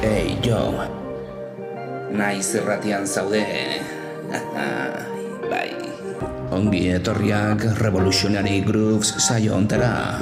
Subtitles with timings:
[0.00, 0.80] Hey, jo.
[2.08, 3.44] Naiz erratian zaude.
[5.52, 5.76] bai.
[6.56, 10.16] Ongi etorriak Revolutionary Grooves saio ontera.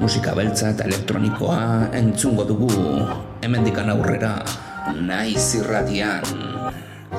[0.00, 2.72] Musika beltza eta elektronikoa entzungo dugu.
[3.44, 4.40] Hemendikan aurrera.
[4.96, 6.24] Naiz irratian.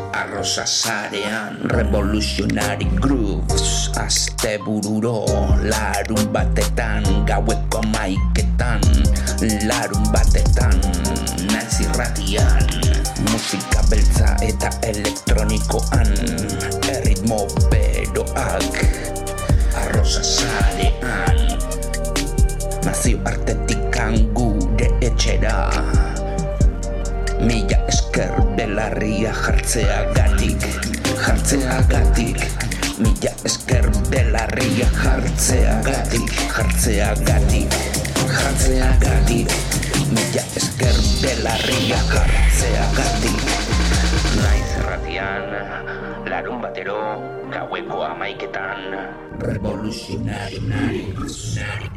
[0.09, 5.25] Arrosa sarean Revolutionary Grooves Aste bururo
[5.61, 8.82] Larun batetan Gaueko maiketan
[9.70, 10.98] Larun batetan
[11.84, 12.66] irratian
[13.32, 16.12] Musika beltza eta elektronikoan
[16.92, 18.80] Erritmo beroak
[19.80, 21.40] Arrosa sarean.
[22.86, 25.70] Nazio artetikan gure etxera
[27.40, 30.68] Mila esker belarria jartzea gatik
[31.24, 32.44] Jartzea gatik
[33.00, 37.82] Mila esker belarria jartzea gatik Jartzea gatik
[38.27, 39.69] Jartzea gatik
[40.09, 43.38] Mila esker belarria jartzea gatik
[44.41, 45.46] Naiz erratian
[46.26, 47.21] Larun batero
[47.54, 48.90] Gaueko amaiketan
[49.37, 51.93] Revolutionary Revolutionary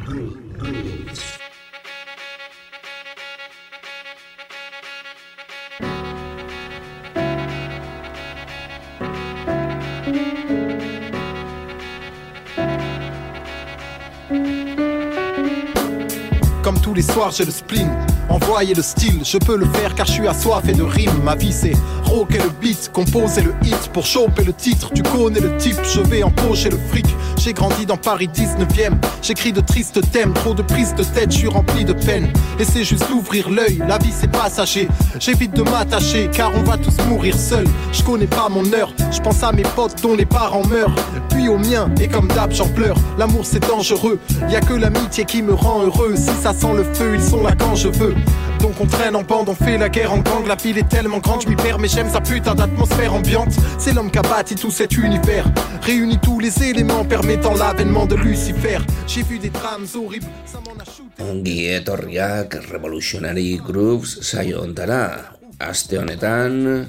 [16.93, 17.89] tous les soirs, j'ai le spleen.
[18.29, 21.23] Envoyer le style, je peux le faire car je suis assoiffé de rimes.
[21.23, 21.73] Ma vie c'est
[22.13, 24.91] rocker le beat, composer le hit pour choper le titre.
[24.93, 27.05] Tu connais le type, je vais empocher le fric.
[27.37, 31.39] J'ai grandi dans Paris 19ème, j'écris de tristes thèmes, trop de prises de tête, je
[31.39, 32.31] suis rempli de peine.
[32.59, 34.87] Et c'est juste l'ouvrir l'œil, la vie c'est passager.
[35.19, 37.67] J'évite de m'attacher car on va tous mourir seuls.
[37.91, 40.95] Je connais pas mon heure, je pense à mes potes dont les parents meurent.
[41.29, 42.97] Puis au mien, et comme d'hab j'en pleure.
[43.17, 44.19] L'amour c'est dangereux,
[44.49, 46.15] y a que l'amitié qui me rend heureux.
[46.15, 48.15] Si ça sent le feu, ils sont là quand je veux.
[48.63, 50.47] Donc on traîne en bande, on fait la guerre en gang.
[50.47, 53.51] La ville est tellement grande, je m'y perds, mais j'aime sa putain d'atmosphère ambiante.
[53.77, 55.43] C'est l'homme qui a bâti tout cet univers.
[55.81, 58.77] Réunit tous les éléments permettant l'avènement de Lucifer.
[59.05, 61.21] J'ai vu des drames horribles, ça m'en a shooté.
[61.21, 65.11] Ongi etorriak Revolutionary Grooves saio ontara.
[65.59, 66.87] Aste honetan,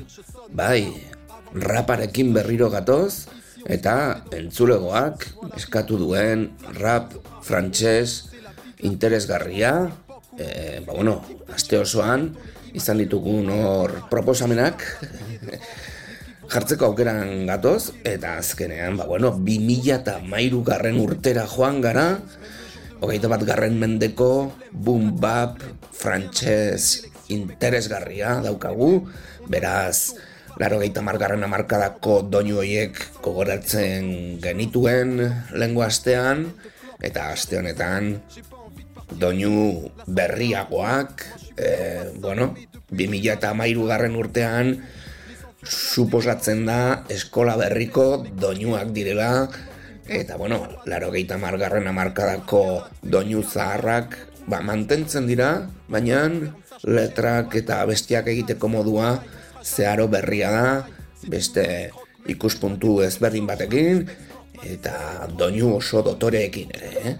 [0.55, 0.87] bai,
[1.55, 3.27] raparekin berriro gatoz,
[3.67, 5.27] eta entzulegoak
[5.59, 8.31] eskatu duen rap frantses
[8.79, 9.91] interesgarria,
[10.39, 11.21] e, ba bueno,
[11.55, 12.33] aste osoan,
[12.75, 14.83] izan ditugun hor proposamenak,
[16.53, 22.19] jartzeko aukeran gatoz, eta azkenean, ba bueno, 2000 eta mairu garren urtera joan gara,
[23.01, 25.63] hogeita bat garren mendeko boom bap
[25.93, 29.07] frantses interesgarria daukagu,
[29.49, 30.15] beraz,
[30.61, 35.19] laro gehieta margarren amarkadako doinu horiek kogoratzen genituen
[35.57, 36.47] lengo astean,
[37.05, 38.15] eta aste honetan
[39.11, 41.25] doinu berriagoak,
[41.57, 41.69] e,
[42.21, 42.55] bueno,
[42.91, 44.77] 2000 eta amairu garren urtean,
[45.65, 49.49] suposatzen da eskola berriko doinuak direla,
[50.09, 56.29] eta bueno, laro gehieta margarren amarkadako doinu zaharrak, ba, mantentzen dira, baina
[56.85, 59.17] letrak eta bestiak egiteko modua
[59.65, 60.69] zeharo berria da,
[61.29, 61.91] beste
[62.29, 64.05] ikuspuntu ezberdin batekin,
[64.65, 67.15] eta doinu oso dotoreekin ere, eh?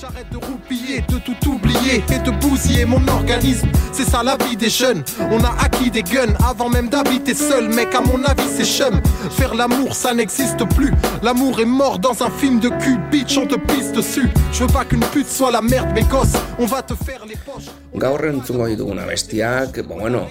[0.00, 3.66] J'arrête de roupiller, de tout oublier et de bousiller mon organisme.
[3.92, 5.02] C'est ça la vie des jeunes.
[5.18, 7.68] On a acquis des guns avant même d'habiter seul.
[7.68, 9.00] Mec, à mon avis, c'est chum.
[9.30, 10.92] Faire l'amour, ça n'existe plus.
[11.20, 12.96] L'amour est mort dans un film de cul.
[13.10, 14.28] Bitch, on te pisse dessus.
[14.52, 16.38] Je veux pas qu'une pute soit la merde, mes gosses.
[16.60, 17.72] On va te faire les poches.
[17.94, 20.28] Gaur entzungo dituguna bestiak, ba, bueno,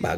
[0.00, 0.16] ba,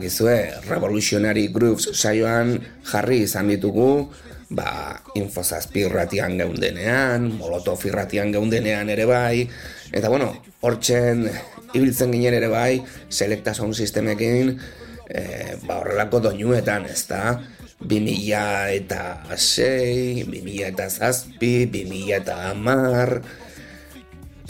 [0.69, 4.11] Revolutionary Grooves saioan jarri izan ditugu,
[4.51, 9.47] ba, infozazpi irratian geundenean, molotov irratian geundenean ere bai,
[9.95, 10.33] eta bueno,
[10.67, 11.29] hortzen
[11.75, 14.57] ibiltzen ginen ere bai, selecta sound sistemekin,
[15.07, 15.23] e,
[15.67, 17.39] ba, horrelako doinuetan, ez da,
[17.81, 23.21] 2000 eta 6, 2000 eta zazpi, 2000 eta amar,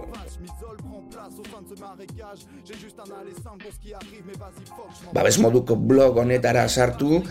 [5.14, 7.22] babes moduko blog honetara sartu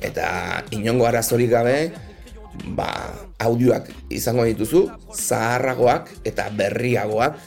[0.00, 1.92] eta inongo arazorik gabe
[2.76, 2.90] ba,
[3.40, 7.38] audioak izango dituzu zaharragoak eta berriagoak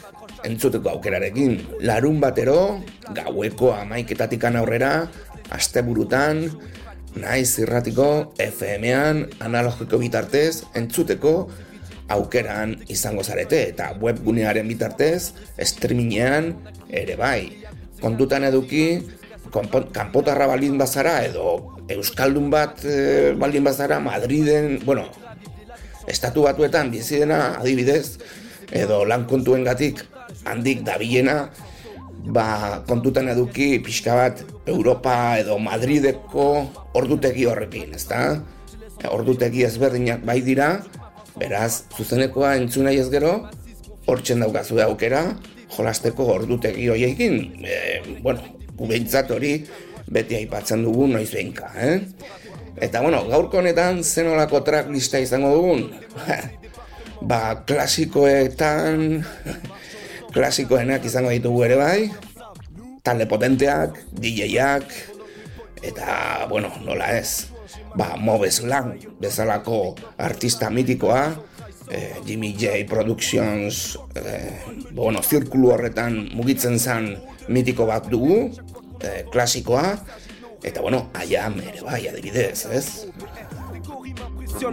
[0.44, 1.81] entzuteko aukerarekin.
[1.88, 2.84] Larun batero
[3.16, 5.08] gaueko amaiketatik aurrera
[5.54, 6.50] asteburutan
[7.16, 11.50] naiz irratiko FM-an analogiko bitartez entzuteko
[12.14, 16.54] aukeran izango zarete eta webgunearen bitartez streamingean
[16.90, 17.64] ere bai.
[18.02, 19.00] Kontutan eduki
[19.54, 25.06] kanpotarra baldin bazara edo euskaldun bat e, baldin bazara Madriden, bueno,
[26.08, 28.18] estatu batuetan bizi dena adibidez
[28.74, 30.02] edo lan kontuen gatik
[30.50, 31.52] handik dabilena
[32.26, 36.48] ba, kontutan eduki pixka bat Europa edo Madrideko
[36.98, 38.42] ordutegi horrekin, ezta?
[39.12, 40.78] Ordutegi ezberdinak bai dira,
[41.36, 43.34] beraz, zuzenekoa entzuna ez gero,
[44.08, 45.26] hortzen daukazu aukera,
[45.76, 47.76] jolasteko ordutegi horiekin, e,
[48.24, 49.56] bueno, gubeintzat hori
[50.12, 52.01] beti aipatzen dugu noiz behinka, eh?
[52.83, 55.88] Eta bueno, gaurko honetan zenolako tracklista izango dugun?
[57.30, 59.24] ba, klasikoetan
[60.35, 62.00] klasikoenak izango ditugu ere bai,
[63.06, 64.94] talde potenteak, DJak,
[65.83, 67.53] eta, bueno, nola ez,
[67.95, 71.27] ba, Mobes Lang, bezalako artista mitikoa,
[71.91, 74.57] eh, Jimmy J Productions, eh,
[74.91, 77.13] bueno, zirkulu horretan mugitzen zen
[77.47, 78.50] mitiko bat dugu,
[79.04, 79.98] eh, klasikoa,
[80.64, 82.88] eta, bueno, aia mere bai, adibidez, ez?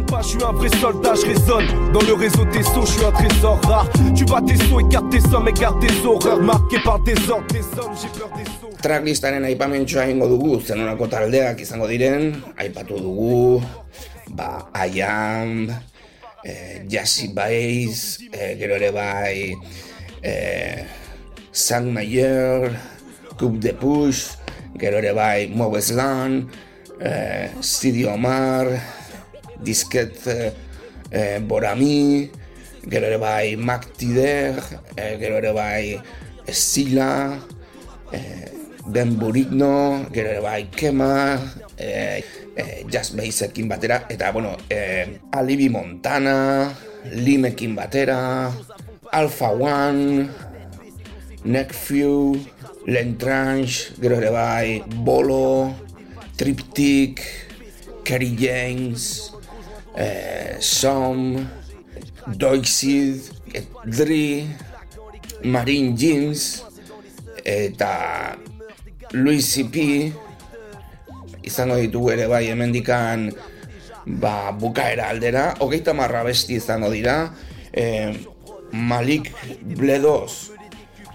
[0.07, 3.05] pas, je suis un vrai soldat, je résonne Dans le réseau des sauts, je suis
[3.05, 7.01] un trésor rare Tu bats tes sauts, écarte tes hommes, écarte tes horreurs Marqué par
[7.01, 11.89] des ordres, des hommes, j'ai peur des sauts Tracklistaren aipamentxoa ingo dugu, zenonako taldeak izango
[11.91, 13.61] diren Aipatu dugu,
[14.33, 15.69] ba, I am,
[16.45, 19.53] eh, Jassy Baez, eh, gero ere bai
[20.23, 20.87] eh,
[21.53, 22.71] Sang Mayer,
[23.41, 24.37] Coupe de Push
[24.77, 26.47] Gero ere bai Mobes Lan,
[27.01, 28.71] eh, Stidi Omar,
[29.61, 30.53] disket eh,
[31.11, 32.31] eh, borami,
[32.87, 34.57] gero ere bai Maktider,
[34.97, 35.99] eh, gero ere bai
[36.49, 37.37] Sila,
[38.15, 38.49] eh,
[38.87, 41.37] Ben Burigno, gero ere bai Kema,
[41.77, 42.25] eh,
[42.57, 46.71] eh, Just Basekin batera, eta bueno, eh, Alibi Montana,
[47.11, 48.49] Limekin batera,
[49.13, 50.31] Alpha One,
[51.45, 52.39] Neckview,
[52.87, 55.75] Lentrange, bai Bolo,
[56.37, 57.21] Triptych,
[58.05, 59.33] Kerry James,
[59.97, 61.37] eh, Som,
[62.27, 63.21] Doixid,
[63.85, 64.49] Dri,
[65.45, 66.65] Marine Jeans,
[67.45, 68.37] eta
[69.13, 69.77] Luis C.P.
[71.43, 73.29] izango ditugu ere bai hemendikan
[74.07, 77.33] ba, bukaera aldera, hogeita marra besti izango dira,
[77.73, 78.15] eh,
[78.71, 80.60] Malik Bledoz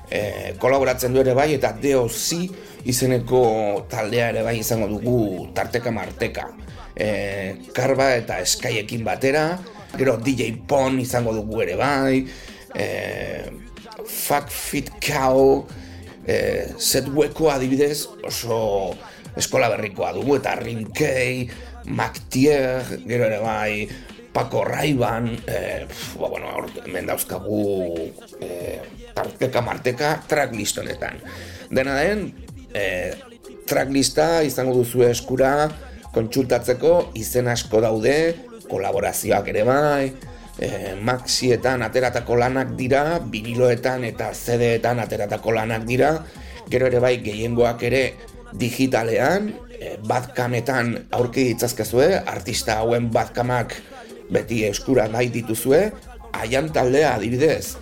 [0.10, 3.42] eh, kolaboratzen du ere bai, eta DOC izeneko
[3.90, 6.50] taldea ere bai izango dugu tarteka marteka.
[6.96, 7.08] E,
[7.76, 9.48] karba eta eskaiekin batera,
[9.98, 12.22] gero DJ Pon izango dugu ere bai,
[12.76, 12.88] e,
[14.06, 15.66] Fuck Fit Cow,
[16.24, 16.38] e,
[16.78, 18.94] Set Weko adibidez oso
[19.36, 21.50] eskola berrikoa dugu, eta Rinkei,
[21.86, 23.88] Mactier, gero ere bai,
[24.36, 25.88] Paco Raiban, e,
[26.20, 26.50] ba, bueno,
[26.84, 27.96] hemen dauzkagu
[28.44, 28.82] e,
[29.16, 31.22] tarteka marteka tracklist honetan.
[31.72, 32.26] Dena den,
[32.76, 33.16] e,
[33.64, 35.70] tracklista izango duzu eskura,
[36.12, 38.18] kontsultatzeko izen asko daude,
[38.68, 40.12] kolaborazioak ere bai,
[40.60, 46.12] e, maxietan ateratako lanak dira, viniloetan eta CD-etan ateratako lanak dira,
[46.68, 48.06] gero ere bai gehiengoak ere
[48.52, 53.80] digitalean, e, badkametan aurki ditzazkezue, artista hauen badkamak
[54.32, 55.90] beti eskura nahi dituzue,
[56.36, 57.76] aian taldea adibidez,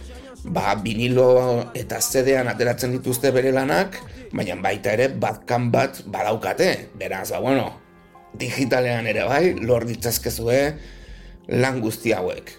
[0.43, 3.99] ba, vinilo eta zedean ateratzen dituzte bere lanak,
[4.33, 6.89] baina baita ere batkan bat badaukate.
[6.99, 7.69] Beraz, ba, bueno,
[8.39, 10.59] digitalean ere bai, lor ditzazkezue
[11.53, 12.51] lan guzti hauek.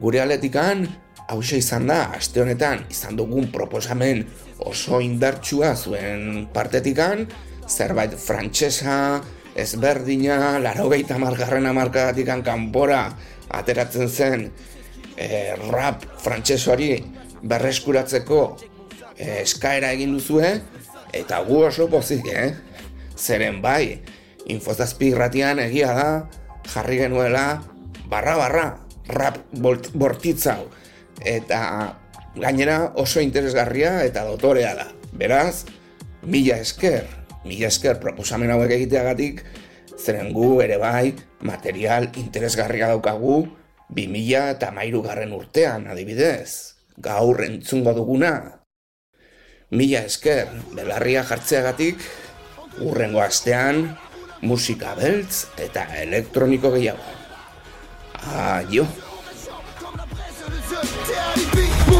[0.00, 0.86] Gure aletikan,
[1.32, 4.24] hause izan da, aste honetan, izan dugun proposamen
[4.68, 7.26] oso indartsua zuen partetikan,
[7.68, 9.22] zerbait frantsesa,
[9.58, 13.04] ezberdina, laro gehieta margarren amarkadatikan kanpora
[13.52, 14.46] ateratzen zen
[15.16, 16.92] e, rap frantsesoari
[17.42, 18.42] berreskuratzeko
[19.16, 20.54] e, eskaera egin duzue,
[21.12, 22.52] eta gu oso pozik, eh?
[23.18, 24.00] Zeren bai,
[24.50, 26.08] infozazpi irratian egia da,
[26.72, 27.62] jarri genuela,
[28.08, 28.66] barra barra,
[29.12, 30.64] rap bortitzau,
[31.20, 31.60] eta
[32.36, 34.88] gainera oso interesgarria eta dotorea da.
[35.12, 35.66] Beraz,
[36.24, 37.04] mila esker,
[37.44, 39.42] mila esker proposamen hauek egiteagatik,
[39.98, 41.12] zeren gu ere bai,
[41.46, 43.44] material interesgarria daukagu,
[43.92, 46.72] bi mila eta mairu garren urtean, adibidez
[47.02, 48.34] gaur entzungo duguna.
[49.72, 52.02] Mila esker, belarria jartzeagatik,
[52.84, 53.86] urrengo astean,
[54.42, 57.20] musika beltz eta elektroniko gehiago.
[58.22, 58.86] Aio!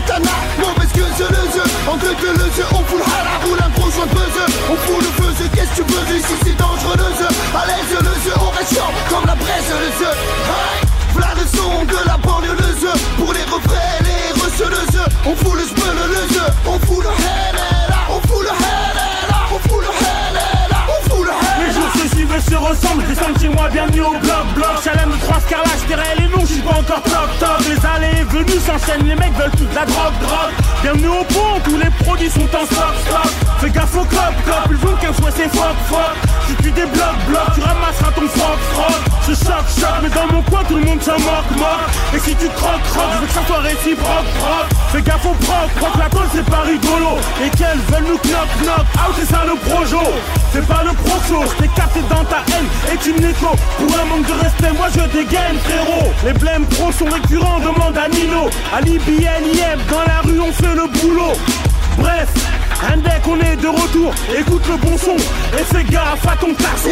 [0.03, 1.63] Montana, mauvaise que je le jeu.
[1.89, 4.99] Entre que le jeu, on fout le hala, roule un gros joint de On fout
[4.99, 7.29] le feu, qu'est-ce que tu veux ici c'est dangereux le jeu.
[7.55, 10.11] À l'aise le jeu, on reste chiant comme la presse le jeu.
[10.11, 12.93] Hey V'là le son de la banlieue le jeu.
[13.19, 15.05] Pour les refrains, les reçeux le jeu.
[15.27, 16.47] On fout le spell le jeu.
[16.67, 19.35] On fout le hell On fout le hell.
[19.55, 20.12] On fout le hell
[22.33, 23.05] Jours se ressemblent.
[23.07, 24.83] Descends chez moi, bienvenue au bloc bloc.
[24.83, 28.25] Chalem de 3 scarlages, terrain les noms, j'suis pas encore top top Les allées et
[28.25, 30.55] venues s'enchaînent, les mecs veulent toute la drogue drogue.
[30.83, 33.33] Bienvenue au pont, tous les produits sont en stock stock.
[33.59, 36.17] Fais gaffe au cop cop, ils veulent qu'un soit c'est fuck fuck
[36.49, 38.97] Si tu débloques bloc, tu ramasseras ton froc froc.
[39.29, 41.89] Je choque choque, mais dans mon coin tout le monde se moque moque.
[42.15, 44.67] Et si tu croques croques, je veux que ça soit réciproque proc.
[44.93, 47.21] Fais gaffe au proc, proc la tôle c'est pas rigolo.
[47.45, 50.01] Et qu'elles veulent nous knock knock, out c'est ça le projo.
[50.53, 54.05] C'est pas le procho, je t'ai capté dans ta haine et tu n'écho Pour un
[54.05, 58.51] manque de respect, moi je dégaine frérot Les blèmes pro sont récurrents, demande à Nino
[58.75, 61.33] Ali BNIM, dans la rue on fait le boulot
[61.99, 62.29] Bref,
[62.91, 64.15] un deck, on est de retour.
[64.37, 66.89] Écoute le bon son et fais gaffe à ton casse.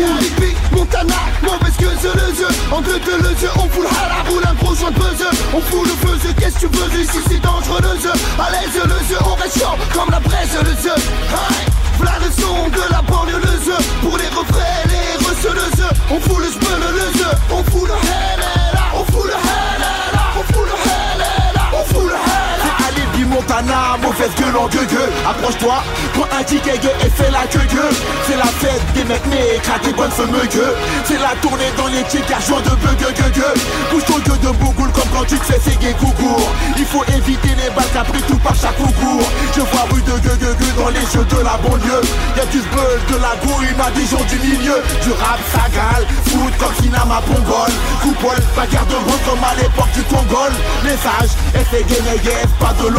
[0.73, 2.49] Montana, mauvaise que je le jeu.
[2.71, 5.27] En deux de le jeu, on fout le hala, roule un gros joint de buzz.
[5.55, 8.13] On fout le feu, qu'est-ce que tu veux ici c'est dangereux le jeu.
[8.39, 11.70] À l'aise le jeu, on reste chaud comme la presse le jeu.
[12.01, 13.41] V'là le son de la banlieue.
[14.01, 16.15] Pour les refrains, les reçeux le.
[16.15, 17.31] On fout le jeu.
[17.51, 18.45] On fout le hell,
[18.95, 19.70] on fout le hell,
[23.41, 25.83] Montana, mauvaise gueule en gueux gueux Approche-toi,
[26.13, 27.93] prends un ticket et fais la queue gueux
[28.27, 32.03] C'est la fête des mecs nés, craqués bonne fameux gueux C'est la tournée dans les
[32.05, 33.55] tickets, joint de bug gueux gueux
[33.91, 36.53] Bouge ton gueux de bougoule comme quand tu te fais séguer coucour.
[36.77, 39.25] Il faut éviter les balles pris tout par chaque concours
[39.57, 42.05] Je vois rue de gueux gueux gueux dans les jeux de la banlieue.
[42.37, 44.77] Y'a du bull, de la gouille, ma Dijon du milieu.
[45.03, 50.03] Du rap sagal, foot comme Sinama Pongol Coupole, bagarre de rôle comme à l'époque du
[50.05, 50.53] Congol.
[50.85, 52.91] Message, effet gay, pas de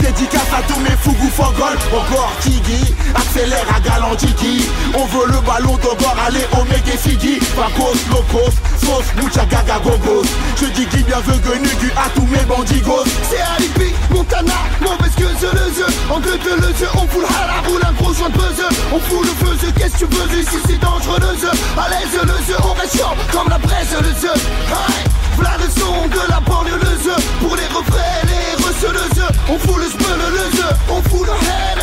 [0.00, 5.76] Dédicace à tous mes fougous fangol Encore Tiggy, accélère à Galantiki On veut le ballon
[5.76, 10.24] d'Ogor, allez Omega Figi Pacos, Locos, sauce, mucha gaga gogos.
[10.56, 13.04] Je dis Guy bienvenue du à tous mes bandigos.
[13.30, 17.22] C'est Alibi, Montana, mauvaise que je le jeu En deux de le jeu, on fout
[17.22, 20.16] le hala, roule un gros joint de buzz On fout le feu, qu'est-ce que tu
[20.16, 21.52] veux ici c'est dangereux le jeu.
[21.78, 24.34] À l'aise le jeu, on reste chaud comme la presse le jeu.
[24.34, 25.04] Hey
[25.38, 27.16] V'là le son de la banlieue le jeu.
[27.40, 30.64] Pour les refrains, les On fout le spell le jeu.
[30.88, 31.78] On fout le hell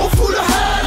[0.00, 0.77] On fout le hell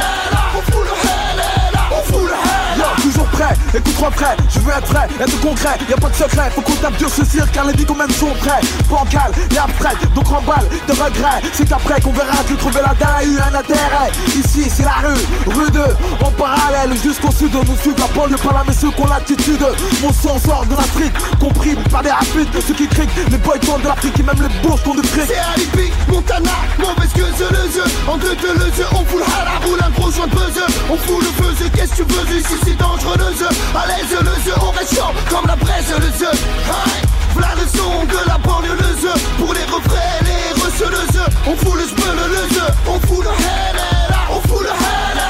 [3.72, 4.36] prêt, écoute-moi prêt?
[4.50, 7.08] Je veux être vrai, être concret, y a pas de secret Faut qu'on tape dur
[7.08, 11.40] ce cirque car les quand même sont prêts Bancal et abstrait, donc remballe de regret.
[11.52, 14.10] C'est après qu'on verra que trouver la dalle a eu un intérêt.
[14.28, 15.80] Ici c'est la rue, rue 2
[16.20, 19.64] En parallèle jusqu'au sud Nous suivent la banlieue par là mais ceux qui ont l'attitude.
[20.02, 22.48] Mon sang sort de la street, compris par des rapides.
[22.66, 25.38] Ceux qui crient, les boys de l'Afrique et même les bourges qu'on de fric C'est
[25.54, 27.84] Alibi, Montana, mauvaise que je le jeu.
[28.08, 30.60] En deux de le jeu, on fout le hala, roule un gros joint de buzz
[30.90, 34.16] On fout le feu, qu'est-ce que tu veux ici c'est dangereux le jeu À l'aise
[34.20, 36.32] le jeu, on reste chaud comme la presse le jeu.
[36.32, 37.02] Hey
[37.36, 39.14] V'là le son de la banlieue le jeu.
[39.38, 41.26] Pour les refrains, les reçeux le jeu.
[41.46, 42.66] On fout le spell le jeu.
[42.86, 45.22] On fout le hell On fout le hell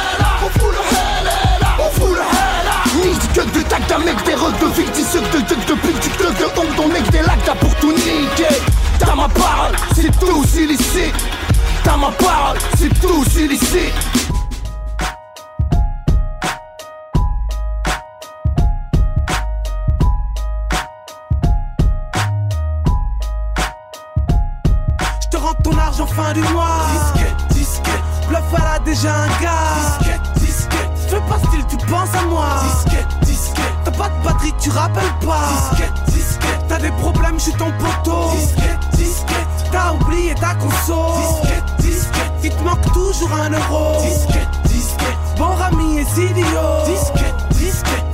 [0.44, 4.34] On fout le hell On fout le hell Nique que de tac d'un mec des
[4.34, 7.44] rocs de fictices de duck de pute du club de honte ton mec des lacs
[7.44, 8.56] t'as pour tout niquer.
[8.98, 11.14] T'as ma parole, c'est tout illicite
[11.84, 13.92] T'as ma parole, c'est tout illicite
[26.32, 26.88] du noir.
[26.92, 28.02] Disquette, disquette.
[28.28, 29.98] Bluff, elle a déjà un gars.
[29.98, 30.90] Disquette, disquette.
[31.08, 32.46] Fais pas style, tu penses à moi.
[32.62, 33.74] Disquette, disquette.
[33.84, 35.48] T'as pas de batterie, tu rappelles pas.
[35.70, 36.64] Disquette, disquette.
[36.68, 38.30] T'as des problèmes, je suis ton poteau.
[38.36, 39.70] Disquette, disquette.
[39.70, 41.12] T'as oublié ta conso.
[41.18, 42.32] Disquette, disquette.
[42.44, 44.00] Il te manque toujours un euro.
[44.02, 45.16] Disquette, disquette.
[45.36, 46.44] Bon Rami et Sidio.
[46.86, 47.41] Disquette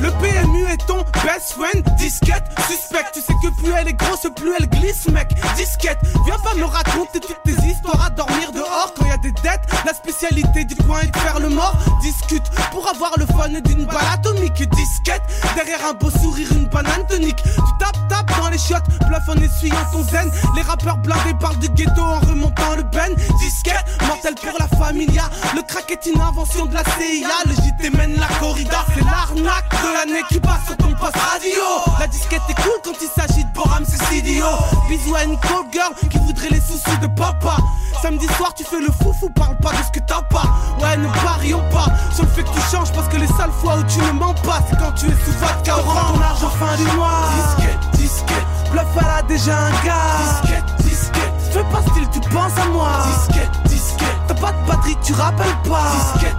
[0.00, 1.84] le PMU est ton best friend.
[1.96, 3.04] Disquette, suspect.
[3.12, 5.28] Tu sais que plus elle est grosse, plus elle glisse, mec.
[5.56, 5.98] Disquette.
[6.24, 9.66] Viens pas me raconter toutes tes histoires à dormir dehors quand y a des dettes.
[9.84, 11.76] La spécialité du coin est de faire le mort.
[12.00, 14.68] Discute pour avoir le fun d'une balle atomique.
[14.70, 15.22] Disquette.
[15.56, 17.42] Derrière un beau sourire, une banane tonique.
[17.42, 18.88] Tu tapes, tapes dans les chiottes.
[19.08, 20.30] Bluff en essuyant ton zen.
[20.54, 23.14] Les rappeurs blindés parlent du ghetto en remontant le ben.
[23.40, 23.84] Disquette.
[24.06, 25.28] Mortel pour la familia.
[25.56, 27.28] Le crack est une invention de la CIA.
[27.46, 28.84] Le JT mène la corrida.
[28.94, 31.62] C'est l'arnaque de l'année qui passe sur ton poste radio.
[31.98, 34.44] La disquette est cool quand il s'agit de Boram, c'est idiot.
[34.88, 37.56] Bisous à une cold girl qui voudrait les soucis de papa.
[38.02, 40.44] Samedi soir, tu fais le foufou, parle pas de ce que t'as pas.
[40.80, 43.76] Ouais, ne parions pas sur le fait que tu changes parce que les seules fois
[43.76, 45.74] où tu ne mens pas, c'est quand tu es sous vodka.
[45.74, 47.28] Rends ton argent fin du mois.
[47.56, 48.46] Disquette, disquette.
[48.70, 50.42] Bluff, elle a déjà un gars.
[50.42, 51.32] Disquette, disquette.
[51.52, 52.90] Fais pas style, tu penses à moi.
[53.06, 54.16] Disquette, disquette.
[54.28, 55.92] T'as pas de batterie, tu rappelles pas.
[56.14, 56.36] Disquette.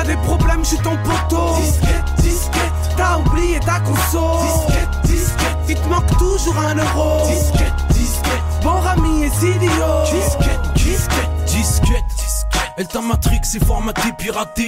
[0.00, 1.56] T'as des problèmes, je suis ton poteau.
[1.60, 2.72] Disquette, disquette.
[2.96, 4.46] T'as oublié ta console.
[4.46, 5.56] Disquette, disquette.
[5.68, 7.26] Il te manque toujours un euro.
[7.26, 8.42] Disquette, disquette.
[8.62, 9.68] Bon Rami et idiot.
[10.10, 11.44] Disquette, disquette.
[11.44, 12.09] Disquette,
[12.80, 14.66] elle t'a matrix, c'est formaté, piraté.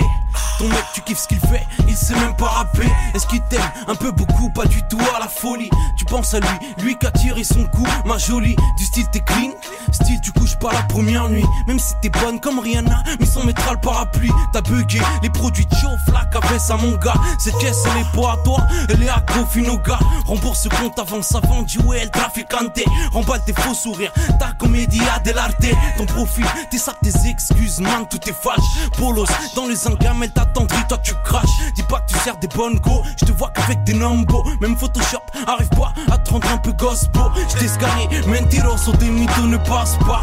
[0.59, 2.87] Ton mec, tu kiffes ce qu'il fait, il sait même pas rapper.
[3.15, 5.71] Est-ce qu'il t'aime Un peu beaucoup, pas du tout à la folie?
[5.97, 6.49] Tu penses à lui,
[6.83, 8.55] lui qui a tiré son coup, ma jolie.
[8.77, 9.53] Du style, t'es clean,
[9.93, 11.45] style, tu couches pas la première nuit.
[11.67, 14.31] Même si t'es bonne comme Rihanna, mais sans mettre le parapluie.
[14.53, 17.15] T'as bugué, les produits de chauffe, la cabesse à mon gars.
[17.39, 18.59] Cette caisse, elle est pas à toi,
[18.91, 19.99] elle est à Kofinoga.
[20.27, 22.79] Rembourse ce compte avant ça vendu, ouais, el traficante.
[23.13, 25.65] Remballe tes faux sourires, ta comédie a de l'arte.
[25.97, 28.89] Ton profil, tes sacs, tes excuses, man, tout est fâche.
[28.99, 31.51] Polos, dans les engames, elle t'attendrit, toi tu craches.
[31.75, 34.45] Dis pas que tu sers des bonnes go, je te vois qu'avec des nombos.
[34.61, 37.23] Même Photoshop, arrive pas à te rendre un peu gospel.
[37.49, 40.23] Je t'ai scanné, mentiroso, tes mythos ne passent pas.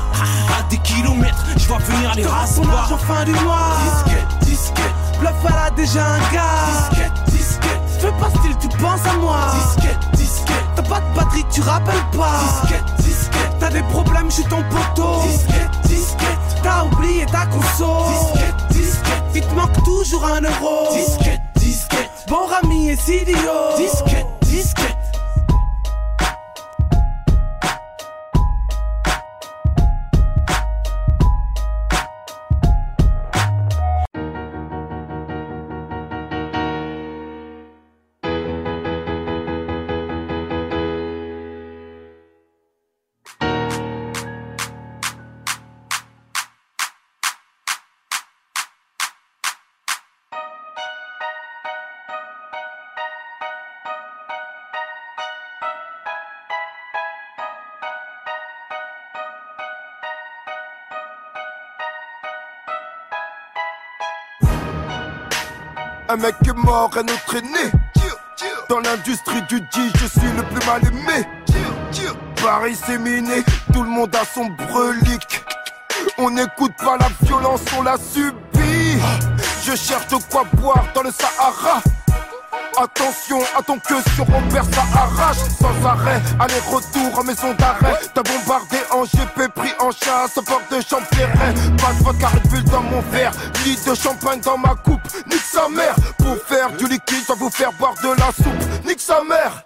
[0.58, 3.78] À des kilomètres, je vais venir les races argent fin du mois.
[3.84, 4.94] Disquette, disquette.
[5.20, 6.90] Bluff, elle a déjà un gars.
[6.90, 7.82] Disquette, disquette.
[8.00, 9.38] Fais pas style, tu penses à moi.
[9.54, 10.66] Disquette, disquette.
[10.76, 12.40] T'as pas de batterie, tu rappelles pas.
[12.62, 13.56] Disquette, disquette.
[13.60, 15.22] T'as des problèmes, je suis ton poteau.
[15.24, 16.39] Disquette, disquette.
[16.64, 18.14] T'as oublié ta console.
[18.14, 19.24] Disquette, disquette.
[19.36, 20.94] Il te manque toujours un euro.
[20.94, 22.10] Disquette, disquette.
[22.28, 23.78] Bon Rami et idiot.
[23.78, 24.99] Disquette, disquette.
[66.12, 67.72] Un mec est mort, un autre est.
[68.68, 71.28] Dans l'industrie du dit, je suis le plus mal aimé.
[72.42, 75.46] Paris c'est miné, tout le monde a son brelique.
[76.18, 78.98] On n'écoute pas la violence, on la subit.
[79.64, 81.80] Je cherche quoi boire dans le Sahara.
[82.82, 86.22] Attention à ton queue sur Robert, ça arrache sans arrêt.
[86.40, 88.00] Aller-retour en maison d'arrêt.
[88.14, 91.54] T'as bombardé en GP, pris en chasse au port de Champferret.
[91.78, 92.30] Pas de vodka
[92.72, 93.32] dans mon verre,
[93.66, 95.02] lit de champagne dans ma coupe.
[95.30, 98.86] Nique sa mère, pour faire du liquide, dois vous faire boire de la soupe.
[98.86, 99.64] Nique sa mère,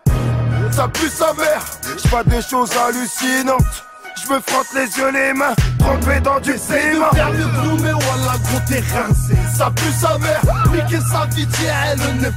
[0.72, 1.64] ça pue sa mère.
[2.04, 3.86] J'vois des choses hallucinantes.
[4.16, 7.12] Je me frotte les yeux, les mains, trempé dans du ciment.
[9.56, 12.32] Ça pue sa mère, Niquer sa vie, tiens, le nez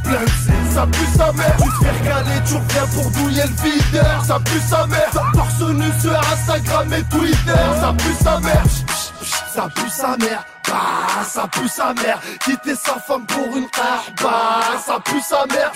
[0.76, 1.56] ça pue sa mère.
[1.56, 4.24] Tu te fais recaler, tu reviens pour douiller le videur.
[4.24, 7.64] Ça pue sa mère, Torse nu sur Instagram et Twitter.
[7.80, 8.64] ça pue sa mère.
[9.54, 12.20] Ça pue sa mère, bah ça pue sa mère.
[12.44, 15.72] Quitter sa femme pour une heure, bah ça pue sa mère.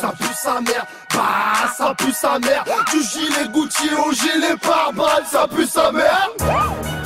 [0.00, 2.64] Ça pue sa mère, bah ça pue sa mère.
[2.90, 6.30] Du gilet Gucci au gilet pare-balles, ça pue sa mère.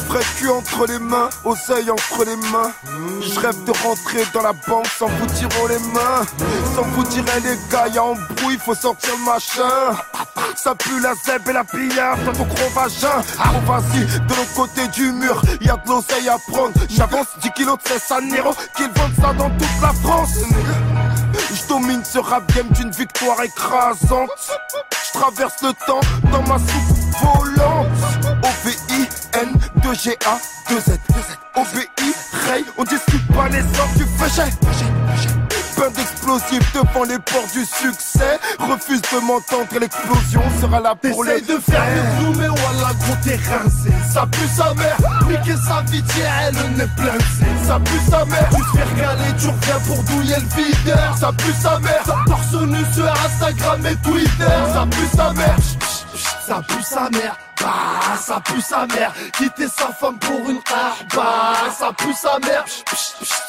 [0.08, 2.72] Vrai cul entre les mains, oseille entre les mains.
[3.20, 6.26] Je rêve de rentrer dans la banque sans vous tirer les mains.
[6.74, 9.96] Sans vous tirer les gars, y'a embrouille, faut sortir le machin.
[10.56, 13.22] Ça pue la zèbre et la pillard dans ton gros vagin.
[13.38, 16.74] Alors vas-y, de l'autre côté du mur, y'a de l'oseille à prendre.
[16.90, 20.38] J'avance 10 kilos de ces Sanero, qu'ils vendent ça dans toute la France.
[21.54, 24.30] Je domine ce rap game d'une victoire écrasante.
[25.06, 26.00] Je traverse le temps
[26.32, 27.86] dans ma soupe volante.
[28.42, 30.98] O-V-I-N 2 G A 2 Z.
[31.56, 32.12] O-V-I
[32.48, 34.50] Ray On discute pas les sorts du feuchet.
[35.80, 38.38] Plein d'explosifs devant les portes du succès.
[38.58, 42.92] Refuse de m'entendre, l'explosion sera là pour Essaye les de faire des clous, mais voilà,
[43.00, 43.90] gros, t'es rincé.
[44.12, 46.04] Ça pue sa mère, niquer sa vie,
[46.46, 47.16] elle le nez plein.
[47.66, 51.16] Ça pue sa mère, tu te fais regaler, tu reviens pour douiller le videur.
[51.18, 54.58] Ça pue sa mère, torse nu sur Instagram et Twitter.
[54.74, 55.56] Ça pue sa mère,
[56.50, 57.36] ça pue sa mère.
[57.60, 60.96] Bah, ça pue sa mère, quitter sa femme pour une heure.
[61.14, 62.64] Bah, ça pue sa mère,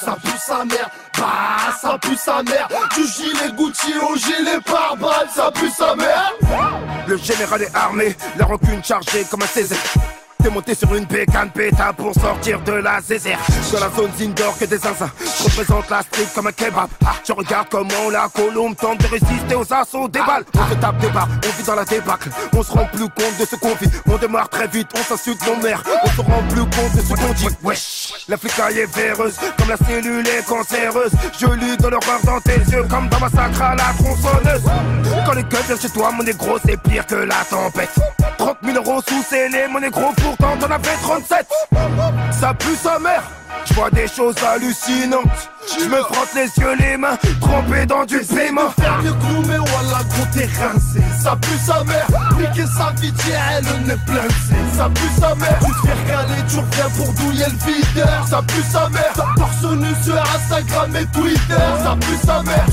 [0.03, 0.89] ça pue sa mère.
[1.17, 5.29] Bah, ça pue sa mère, du gilet Gucci au gilet pare-balles.
[5.33, 6.31] Ça pue sa mère.
[7.07, 10.20] Le général est armé, la rancune chargée comme un Césaire.
[10.41, 13.39] T'es monté sur une bécane péta pour sortir de la zézère.
[13.71, 16.89] Dans la zone Zindor que des zinzins Je représente la street comme un kebab.
[17.05, 20.43] Ah, Je regarde comment la colombe tente de résister aux assauts des balles.
[20.55, 22.29] On se tape des barres, on vit dans la débâcle.
[22.53, 23.89] On se rend plus compte de ce qu'on vit.
[24.07, 25.83] On démarre très vite, on s'insulte nos mères.
[26.03, 27.47] On se rend plus compte de ce qu'on dit.
[27.63, 31.11] Wesh La flicaille est véreuse Comme la cellule est cancéreuse.
[31.39, 34.63] Je lis dans l'horreur dans tes yeux Comme dans Massacre à la tronçonneuse.
[35.25, 37.91] Quand les gueules viennent chez toi mon négro c'est pire que la tempête.
[38.37, 41.47] 30 000 euros sous scellés mon négro pourtant t'en avais 37
[42.39, 43.23] Ça pue sa mère
[43.65, 48.17] je vois des choses hallucinantes Je me frotte les yeux, les mains Trempés dans du
[48.19, 51.01] paiement Faire mieux clou, mais voilà, gros, t'es rincé.
[51.21, 53.13] Ça pue sa mère, niquer sa vie,
[53.55, 54.29] elle de sel.
[54.75, 58.27] Ça pue sa mère, tu te fais regaler, tu reviens pour douiller le videur.
[58.27, 61.67] Ça pue sa mère, torse nu sur Instagram et Twitter.
[61.83, 62.65] Ça pue sa mère,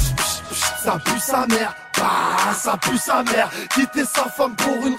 [0.82, 1.74] ça pue sa mère.
[1.98, 4.96] Bah, ça pue sa mère, quitter sa femme pour une.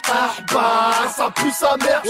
[0.53, 2.01] Bah, ça pue sa mère,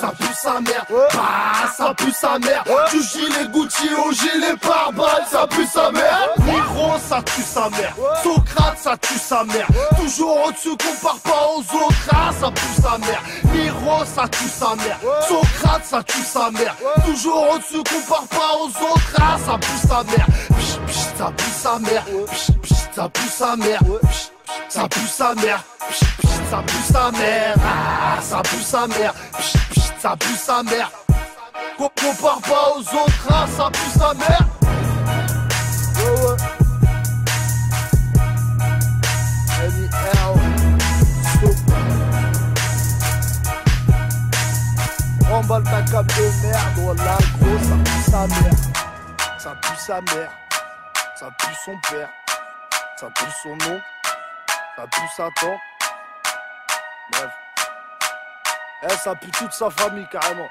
[0.00, 0.86] ça pue sa mère.
[0.88, 5.26] Bah, ça pue sa mère, du gilet Gucci au gilet pare-balles.
[5.30, 7.94] Ça pue sa mère, Miro, ça tue sa mère.
[8.22, 9.66] Socrate, ça tue sa mère.
[9.96, 12.08] Toujours au-dessus, compare pas aux autres.
[12.12, 13.22] Ah, ça pue sa mère.
[13.52, 14.98] Miro, ça tue sa mère.
[15.28, 16.74] Socrate, ça tue sa mère.
[17.04, 19.12] Toujours au-dessus, compare pas aux autres.
[19.20, 20.26] Ah, ça pue sa mère.
[20.56, 22.04] Psh, psh, ça pue sa mère.
[22.30, 23.80] Psh, psh, ça pue sa mère.
[24.68, 25.64] Ça pue sa mère,
[26.50, 29.14] ça pue sa mère, ah, ça pue sa mère,
[30.00, 30.90] ça pue sa mère.
[31.78, 34.46] Com- Compare pas aux autres, ah, ça pue sa mère.
[45.30, 48.52] Remballe ta cape de merde, voilà gros, ça pue sa mère.
[49.38, 50.30] Ça pue sa mère,
[51.18, 52.08] ça pue son père,
[52.98, 53.80] ça pue son nom,
[54.76, 55.60] ça pue sa tante.
[57.12, 57.30] Bref.
[58.82, 60.48] Eh, ça pue toute sa famille carrément.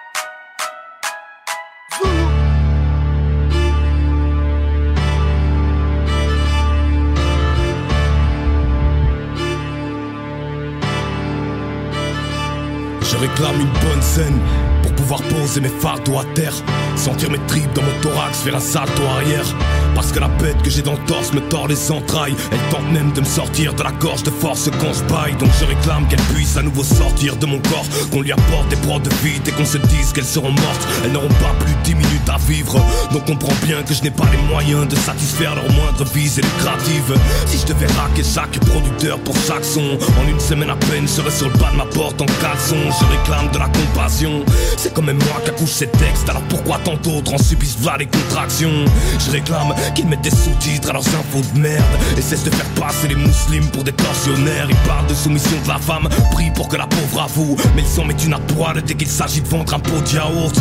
[13.02, 14.40] Je réclame une bonne scène
[14.82, 16.54] pour pouvoir poser mes fardeaux à terre.
[16.96, 19.46] Sentir mes tripes dans mon thorax, faire un salto arrière.
[19.96, 22.36] Parce que la bête que j'ai dans le torse me tord les entrailles.
[22.52, 25.36] Elle tente même de me sortir de la gorge de force quand je baille.
[25.38, 27.86] Donc je réclame qu'elle puisse à nouveau sortir de mon corps.
[28.12, 30.88] Qu'on lui apporte des proies de vide et qu'on se dise qu'elles seront mortes.
[31.04, 32.80] Elles n'auront pas plus 10 minutes à vivre.
[33.12, 37.16] Donc comprends bien que je n'ai pas les moyens de satisfaire leurs moindres visées lucratives.
[37.48, 41.14] Si je devais raquer chaque producteur pour chaque son, en une semaine à peine, je
[41.14, 42.78] serais sur le bas de ma porte en caleçon.
[43.00, 44.44] Je réclame de la compassion.
[44.78, 47.98] C'est quand même moi qui accouche ces textes, alors pourquoi tant d'autres en subissent là
[47.98, 48.86] les contractions?
[49.20, 51.84] Je réclame qu'ils mettent des sous-titres à leurs infos de merde.
[52.16, 54.68] Et cessent de faire passer les musulmans pour des tortionnaires.
[54.70, 57.88] Ils parlent de soumission de la femme, prie pour que la pauvre avoue, mais ils
[57.88, 60.56] s'en mettent une à poil dès qu'il s'agit de vendre un pot de yaourt.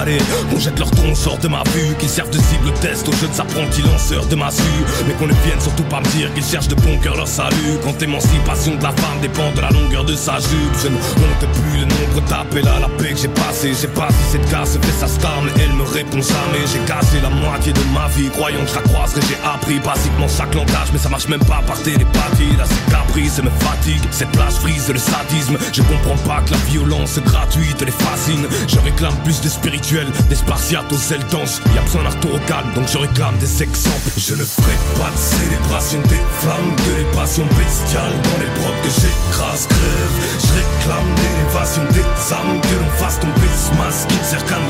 [0.00, 0.18] Allez,
[0.50, 3.40] qu'on jette leur tronc hors de ma vue, qu'ils servent de cible test aux jeunes
[3.40, 4.62] apprentis lanceurs de massue,
[5.08, 7.78] mais qu'on ne vienne surtout pas me dire qu'ils cherchent de bon cœur leur salut.
[7.82, 11.50] Quand l'émancipation de la femme dépend de la longueur de sa jupe, je ne compte
[11.52, 13.72] plus le nombre d'appels à la paix que j'ai passé.
[13.80, 16.64] J'ai pas si cette casse fait sa star, mais elle me répond jamais.
[16.66, 19.20] J'ai cassé la moitié de ma vie, croyant que je la croiserais.
[19.28, 22.56] J'ai appris basiquement chaque langage, mais ça marche même pas par télépathie.
[22.58, 24.02] Là, c'est caprice, me fatigue.
[24.10, 25.56] Cette plage frise le sadisme.
[25.72, 28.46] Je comprends pas que la violence gratuite les fascine.
[28.68, 31.60] Je réclame plus de spirituel, des spartiates aux ailes denses.
[31.74, 34.10] Y a besoin d'un au calme, donc je réclame des exemples.
[34.16, 38.82] Je ne ferai pas de célébration des flammes, de les passions bestiales dans les brocs
[38.82, 40.14] que j'écrase, crève.
[40.42, 44.10] Je réclame l'élévation des âmes, que l'on fasse tomber ce masque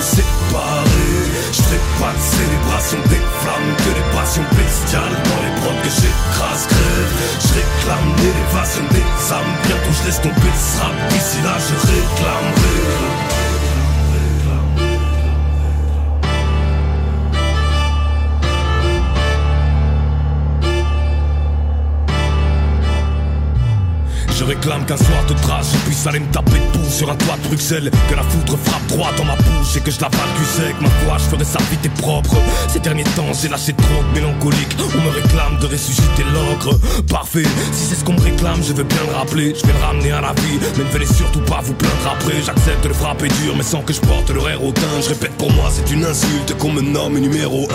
[0.01, 1.07] séparer.
[1.53, 1.63] Je
[2.01, 7.13] pas de célébration des flammes, que les passions bestiales dans les brocs que j'écrase, crève.
[7.41, 10.93] Je réclame l'élévation des âmes, bientôt je laisse tomber ce rap.
[11.11, 13.16] D'ici là, je réclamerai.
[24.39, 27.37] Je réclame qu'un soir de trace je puisse aller me taper debout sur un toit
[27.43, 27.91] de Bruxelles.
[28.11, 30.77] Que la foudre frappe droit dans ma bouche et que je la du sec.
[30.83, 32.37] Ma foi je ferai ça vite et propre.
[32.69, 37.47] Ces derniers temps j'ai lâché trop de mélancolique On me réclame de ressusciter l'ogre Parfait,
[37.73, 39.55] si c'est ce qu'on me réclame je veux bien le rappeler.
[39.55, 42.43] Je vais le ramener à la vie Mais ne venez surtout pas vous plaindre après.
[42.45, 45.51] J'accepte de frapper dur mais sans que je porte le au teint Je répète pour
[45.53, 47.67] moi c'est une insulte qu'on me nomme numéro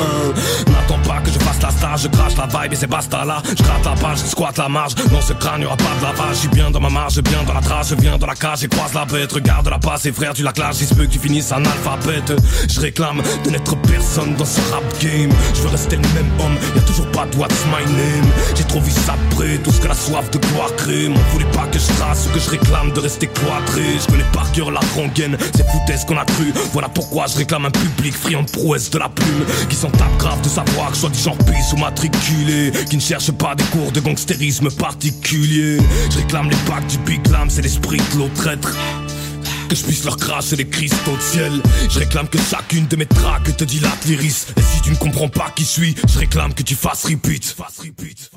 [0.67, 3.25] 1 N'attends pas que je fasse la stage Je crache la vibe et c'est basta
[3.25, 3.41] là.
[3.49, 4.93] Je gratte la page, je squatte la marge.
[4.93, 7.89] Dans ce crâne y'aura pas de lavage bien dans ma marge, bien dans la trace
[7.89, 9.31] Je viens dans la cage et croise la bête.
[9.31, 10.77] Regarde la passe et frère tu la clash.
[10.81, 12.21] Il se que tu finisses en alphabet
[12.69, 15.31] Je réclame de n'être personne dans ce rap game.
[15.53, 18.31] Je veux rester le même homme Y'a toujours pas de what's my name.
[18.55, 21.09] J'ai trop vu ça près Tout ce que la soif de gloire crée.
[21.09, 23.83] M'en voulait pas que je trace Ce que je réclame de rester cloîtré.
[23.99, 27.65] Je connais par cœur la rengaine C'est foutaise qu'on a cru Voilà pourquoi je réclame
[27.65, 29.45] un public friand prouesse de la plume.
[29.69, 32.71] Qui s'en tape grave de savoir que je sois du genre pisse ou matriculé.
[32.89, 35.77] Qui ne cherche pas des cours de gangstérisme particulier.
[36.11, 38.75] Je réclame les packs du Big Lam C'est l'esprit de l'autre traître
[39.69, 41.53] que je puisse leur cracher les cristaux de ciel.
[41.89, 44.47] Je réclame que chacune de mes tracks te dilate l'iris.
[44.57, 47.55] Et si tu ne comprends pas qui je suis, je réclame que tu fasses repeat.
[47.79, 48.31] Repeat.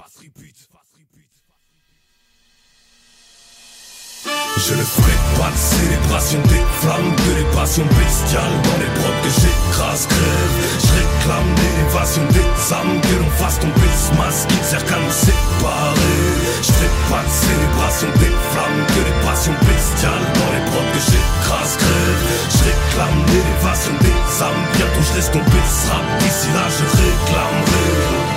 [4.56, 8.56] Je ne ferai pas de célébration des flammes de les passions bestiales.
[8.64, 10.54] Dans les brocs que j'écrase crève.
[10.78, 14.98] Je réclame l'élévation des âmes que l'on fasse tomber ce masque qui ne sert qu'à
[15.02, 16.22] nous séparer.
[16.62, 20.26] Je ferai pas de célébration des flammes que les passions bestiales.
[20.38, 22.22] Dans les brocs que j'écrase crève.
[22.54, 24.64] Je réclame l'élévation des âmes.
[24.76, 28.33] Bientôt je laisse tomber ce rap d'ici là je réclamerai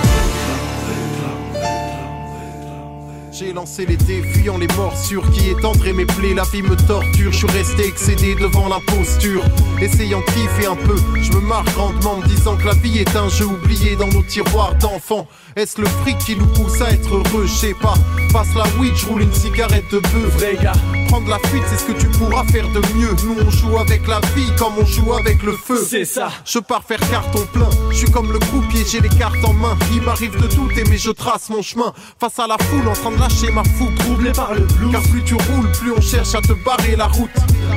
[3.38, 6.34] J'ai lancé les fuyant les morsures qui étendraient mes plaies.
[6.34, 9.44] La vie me torture, je suis resté excédé devant l'imposture.
[9.80, 13.14] Essayant de kiffer un peu, je me marre grandement me disant que la vie est
[13.14, 15.28] un jeu oublié dans nos tiroirs d'enfants.
[15.54, 17.46] Est-ce le fric qui nous pousse à être heureux?
[17.46, 17.94] Je sais pas.
[18.32, 20.26] Passe la weed, roule une cigarette de peu.
[20.36, 20.72] Vrai gars,
[21.08, 23.14] prendre la fuite, c'est ce que tu pourras faire de mieux.
[23.24, 25.84] Nous on joue avec la vie comme on joue avec le feu.
[25.84, 26.28] C'est ça.
[26.44, 27.70] Je pars faire carton plein.
[27.90, 29.76] Je suis comme le croupier, j'ai les cartes en main.
[29.92, 31.92] Il m'arrive de douter, mais je trace mon chemin.
[32.20, 33.94] Face à la foule en train de lâcher ma fougue.
[33.96, 34.92] Troublé par le blues.
[34.92, 37.30] Car plus tu roules, plus on cherche à te barrer la route.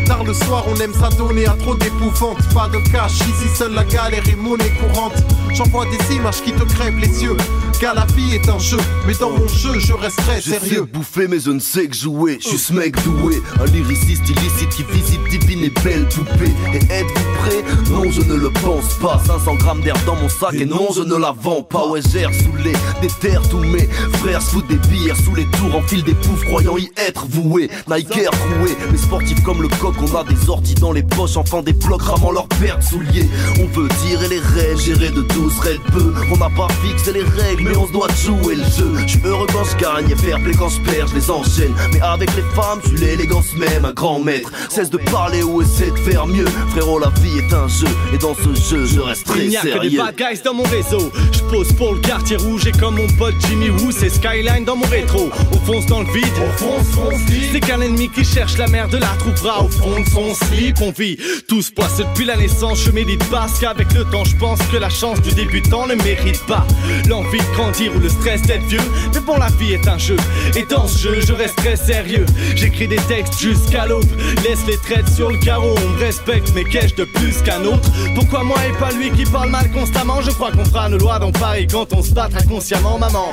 [0.05, 2.37] Tard le soir, on aime s'adonner à trop d'épouvante.
[2.53, 5.13] Pas de cash, ici seule la galère est monnaie courante.
[5.53, 7.37] J'envoie des images qui te crèvent les yeux.
[7.81, 10.85] Car la vie est un jeu, mais dans mon jeu, je resterai sérieux.
[10.87, 12.37] Je bouffer, mais je ne sais que jouer.
[12.39, 16.53] Je suis ce mec doué, un lyriciste illicite qui visite divine et belle poupée.
[16.75, 17.63] Et êtes-vous prêt?
[17.89, 19.19] Non, je ne le pense pas.
[19.25, 21.87] 500 grammes d'air dans mon sac, et non, je ne la vends pas.
[21.87, 23.89] Ouais, sous les des terres, tous mes
[24.19, 27.67] frères se foutent des bières sous les tours, enfilent des poufs, croyant y être voués.
[27.89, 31.63] Nike troué, les sportifs comme le coq, on a des orties dans les poches, enfin
[31.63, 33.27] des blocs ramant leurs pertes souliers.
[33.59, 36.13] On veut tirer les rênes, gérer de douce rêves peu.
[36.31, 38.91] On n'a pas fixé les règles, mais on se doit jouer le jeu.
[39.05, 41.73] Je suis heureux quand je gagne et fair play quand je perds, je les enchaîne.
[41.93, 44.51] Mais avec les femmes, je suis l'élégance même, un grand maître.
[44.69, 46.45] Cesse de parler ou essaie de faire mieux.
[46.71, 49.57] Frérot, la vie est un jeu, et dans ce jeu, je reste très Il n'y
[49.57, 49.81] a sérieux.
[49.81, 51.11] que des bad guys dans mon réseau.
[51.31, 54.75] Je pose pour le quartier rouge et comme mon pote Jimmy Woo, c'est Skyline dans
[54.75, 55.29] mon rétro.
[55.51, 58.93] On fonce dans le vide, on fonce, fonce C'est qu'un ennemi qui cherche la merde
[58.93, 60.77] la trouvera au fond de son slip.
[60.81, 62.83] On vit tous poisseux depuis la naissance.
[62.83, 66.41] Je médite parce qu'avec le temps, je pense que la chance du débutant ne mérite
[66.45, 66.65] pas
[67.07, 68.79] l'envie de grandir ou le stress d'être vieux.
[69.13, 70.17] Mais bon, la vie est un jeu
[70.55, 72.25] et dans ce jeu, je reste très sérieux.
[72.55, 74.09] J'écris des textes jusqu'à l'aube,
[74.43, 75.75] laisse les traites sur le carreau.
[75.77, 79.25] On me respecte, mais qu'ai-je de plus qu'un autre Pourquoi moi et pas lui qui
[79.25, 80.21] parle mal constamment?
[80.21, 83.29] Je crois qu'on fera nos lois dans Paris quand on se battra consciemment, maman.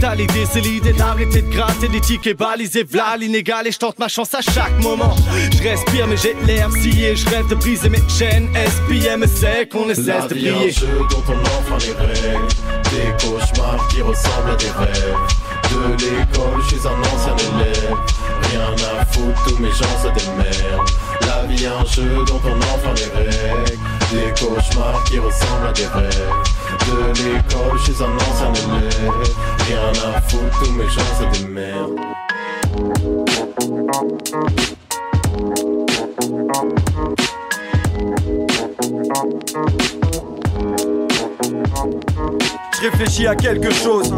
[0.00, 3.98] T'as l'idée, c'est l'idée d'arrêter de gratter des tickets balisés, v'là l'inégal et je tente
[3.98, 5.14] ma chance à chaque moment.
[5.52, 7.14] Je respire, mais j'ai l'air scié.
[7.16, 8.48] Je rêve de briser mes chaînes.
[8.54, 12.48] SPM sait qu'on ne cesse de jeu dont on les règles
[12.84, 15.16] Des cauchemars qui ressemblent à des rêves.
[15.70, 17.96] De l'école, je suis un ancien élève.
[18.50, 20.90] Rien à foutre, tous mes gens des merdes
[21.22, 23.78] La vie, un jeu dont on enfreint les règles.
[24.12, 26.32] Des cauchemars qui ressemblent à des rêves.
[26.86, 29.12] De l'école, je suis un ancien élève.
[29.66, 32.00] Rien à foutre, tous mes gens c'est des merdes
[42.76, 44.12] Je réfléchis à quelque chose.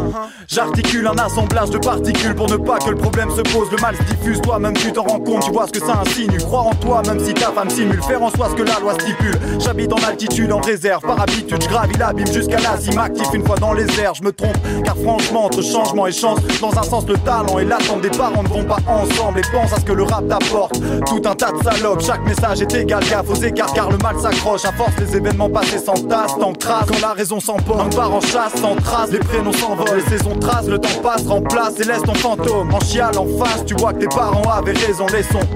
[0.47, 3.71] J'articule un assemblage de particules pour ne pas que le problème se pose.
[3.71, 6.37] Le mal se diffuse, toi-même tu t'en rends compte, tu vois ce que ça insinue.
[6.39, 8.01] Croire en toi, même si ta femme simule.
[8.03, 9.39] Faire en soi ce que la loi stipule.
[9.59, 11.61] J'habite en altitude, en réserve, par habitude.
[11.61, 14.13] Je gravis l'abîme jusqu'à l'azime actif une fois dans les airs.
[14.15, 17.65] Je me trompe, car franchement, entre changement et chance, dans un sens, le talent et
[17.65, 19.39] l'attente des parents ne vont pas ensemble.
[19.39, 20.79] Et pense à ce que le rap t'apporte.
[21.05, 23.03] Tout un tas de salopes, chaque message est égal.
[23.09, 24.65] Gaffe aux écarts, car le mal s'accroche.
[24.65, 26.87] À force, les événements passés s'entassent, que trace.
[26.87, 28.48] Quand la raison s'emporte, on part en chasse.
[28.55, 32.13] Sans trace, les prénoms s'envolent, les saisons tracent, le temps passe, remplace et laisse ton
[32.13, 33.63] fantôme en chial en face.
[33.65, 35.47] Tu vois que tes parents avaient raison, les sons.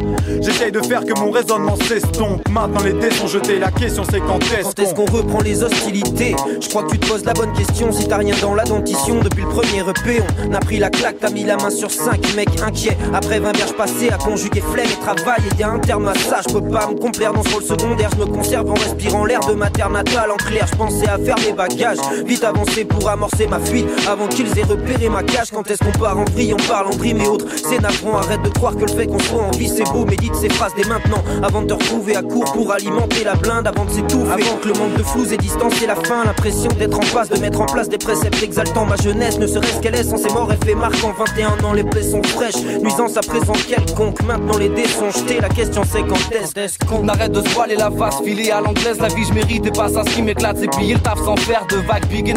[0.42, 2.48] J'essaye de faire que mon raisonnement s'estompe.
[2.50, 5.64] Maintenant les dés sont jetés, la question c'est quand est-ce Quand est-ce qu'on reprend les
[5.64, 6.36] hostilités?
[6.62, 9.20] Je crois que tu te poses la bonne question si t'as rien dans la dentition
[9.22, 10.22] depuis le premier EP.
[10.50, 12.98] On a pris la claque, t'as mis la main sur 5 mecs inquiets.
[13.14, 16.14] Après 20 berges passées à conjuguer flemme et travail, et y a un terme à
[16.14, 16.42] ça.
[16.48, 18.10] Je peux pas me complaire dans ce rôle secondaire.
[18.14, 20.66] Je me conserve en respirant l'air de ma terre natale en clair.
[20.72, 24.64] Je pensais à faire mes bagages, vite avancer pour amorcer ma fuite avant qu'ils aient
[24.64, 25.52] repéré ma cage.
[25.52, 27.46] Quand est-ce qu'on part en vrille, on parle en dream et autres.
[27.56, 30.06] C'est navrant, arrête de croire que le fait qu'on soit en vie c'est beau.
[30.06, 33.68] Médite ces phrases dès maintenant avant de te retrouver à court pour alimenter la blinde,
[33.68, 34.32] avant de s'étouffer.
[34.32, 37.30] Avant que le manque de flou et distance et la fin, l'impression d'être en face,
[37.30, 38.86] de mettre en place des préceptes exaltants.
[38.86, 41.14] Ma jeunesse, ne serait-ce qu'elle est sans ses morts, effet marquant.
[41.18, 44.22] 21 ans, les plaies sont fraîches, nuisance à présent quelconque.
[44.24, 46.16] Maintenant les dés sont jetés, la question c'est quand
[46.56, 49.66] est-ce qu'on arrête de se voiler la face, filer à l'anglaise, la vie je mérite
[49.66, 52.30] et pas ça ce qui m'éclate, c'est plier le taf sans faire de vagues, big
[52.30, 52.34] et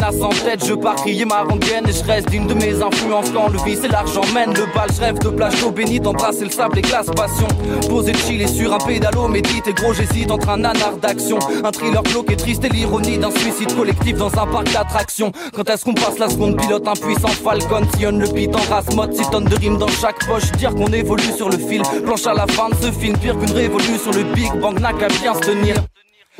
[0.65, 3.83] je pars crier ma rengaine et je reste d'une de mes influences quand le vice
[3.83, 6.81] et l'argent mène le bal, je rêve de plage d'eau bénite, embrasser le sable et
[6.81, 7.47] glace passion,
[7.89, 12.01] poser chiller sur un pédalo, médite et gros j'hésite entre un nanar d'action, un thriller
[12.29, 15.31] et triste et l'ironie d'un suicide collectif dans un parc d'attractions.
[15.53, 18.93] Quand est-ce qu'on passe la seconde pilote, un puissant falcon, sillonne le beat en race
[18.95, 22.27] mode, 6 tonnes de rimes dans chaque poche, dire qu'on évolue sur le fil, planche
[22.27, 25.33] à la fin de ce film, pire qu'une révolution, le Big Bang n'a qu'à bien
[25.33, 25.75] se tenir.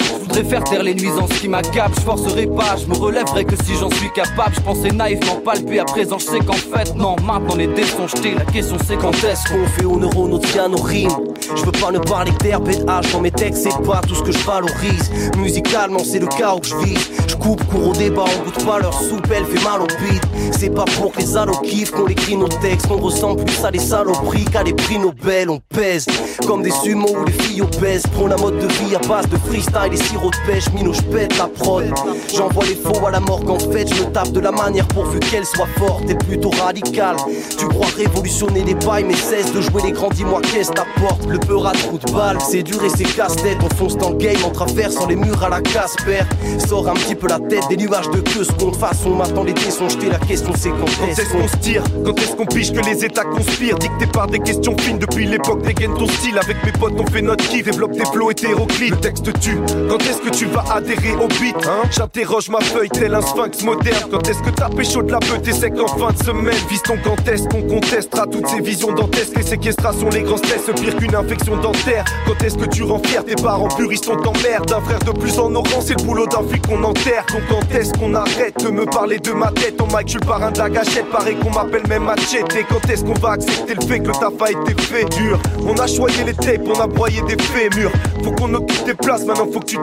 [0.07, 3.55] Je voudrais faire taire les nuisances qui m'accapent, je forcerai pas, je me relèverai que
[3.63, 4.55] si j'en suis capable.
[4.55, 8.07] Je pensais naïvement palper, à présent je sais qu'en fait, non, maintenant les dés sont
[8.07, 10.39] jetés, la question c'est quand est-ce qu'on fait honneur aux nos
[10.69, 11.11] nos rimes.
[11.55, 12.77] Je veux pas ne parler d'herbe et
[13.11, 15.11] dans mes textes, c'est pas tout ce que je valorise.
[15.37, 16.97] Musicalement, c'est le chaos que je vis.
[17.27, 20.21] Je coupe, cours au débat, on goûte pas leur soupe, elle fait mal au beat.
[20.51, 23.71] C'est pas pour que les allos kiffent qu'on écrit nos textes, qu'on ressemble plus à
[23.71, 25.49] des saloperies qu'à des prix Nobel.
[25.49, 26.05] On pèse
[26.45, 28.03] comme des sumos ou des filles obèses.
[28.13, 30.65] Prends la mode de vie à base de freestyle et sirop de pêche.
[30.73, 31.85] Mino, j'pète la prod.
[32.33, 33.87] J'envoie les faux à la morgue en fait.
[33.93, 37.15] Je me tape de la manière pourvu qu'elle soit forte et plutôt radicale.
[37.57, 40.09] Tu crois révolutionner les pailles, mais cesse de jouer les grands.
[40.09, 41.25] Dis-moi qu'est-ce t'apporte.
[41.27, 43.57] Le peur à trou de balle, c'est dur et c'est casse-tête.
[43.63, 46.21] On fonce dans le game en traversant les murs à la Casper.
[46.67, 48.43] Sors un petit peu la tête des nuages de queue.
[48.43, 50.09] Seconde façon, maintenant les dés sont jetés.
[50.09, 51.83] La question c'est quand est-ce qu'on se tire?
[52.05, 53.77] Quand est-ce qu'on piche que les états conspirent?
[53.77, 57.21] Dicté par des questions fines depuis l'époque dégaine ton style Avec mes potes on fait
[57.21, 59.57] notre kiff Développe des flots hétéroclites Le texte tue
[59.89, 63.63] Quand est-ce que tu vas adhérer au beat hein J'interroge ma feuille tel un sphinx
[63.63, 64.09] moderne.
[64.11, 66.55] Quand est-ce que t'as pécho de la peau T'es sec en fin de semaine.
[66.69, 69.37] Viston quand est-ce qu'on contestera toutes ces visions dantesques.
[69.37, 72.03] Les séquestrations, les grands stress Pire qu'une infection dentaire.
[72.25, 75.39] Quand est-ce que tu rends fier tes parents puristes on t'emmerde Un frère de plus
[75.39, 77.25] en orange c'est le boulot d'un flic qu'on enterre.
[77.31, 80.25] Donc quand est-ce qu'on arrête de me parler de ma tête En mic je le
[80.25, 81.09] parrain de la gâchette.
[81.11, 84.13] Pareil qu'on m'appelle même machette Et quand est-ce qu'on va accepter le fait que le
[84.13, 85.39] taf a été fait dur?
[85.65, 87.91] On a choisi les tapes, on a broyé des fémurs
[88.23, 89.76] Faut qu'on occupe tes places, maintenant faut que tu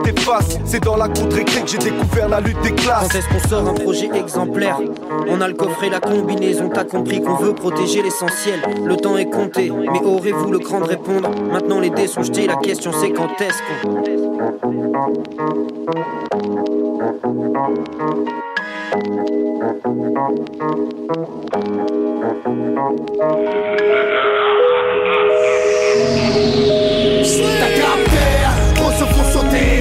[0.65, 3.09] C'est dans la contre-écrit que j'ai découvert la lutte des classes.
[3.09, 4.81] Quand est-ce qu'on sort un projet exemplaire?
[5.29, 8.61] On a le coffret, la combinaison, t'as compris qu'on veut protéger l'essentiel.
[8.85, 11.31] Le temps est compté, mais aurez-vous le cran de répondre?
[11.53, 14.03] Maintenant les dés sont jetés, la question c'est quand est-ce qu'on...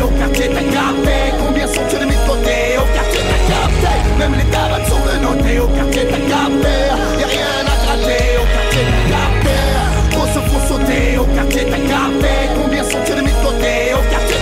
[0.01, 0.63] au quartier t'as
[1.39, 6.23] Combien sont-ils de côtés au quartier t'as Même les tabacs sont menottés au quartier t'as
[6.29, 6.75] capté
[7.19, 8.23] Y'a rien à gratter.
[8.37, 9.55] Au quartier t'as capté
[10.15, 14.37] On se font sauter au quartier t'as Combien sont-ils de côtés au quartier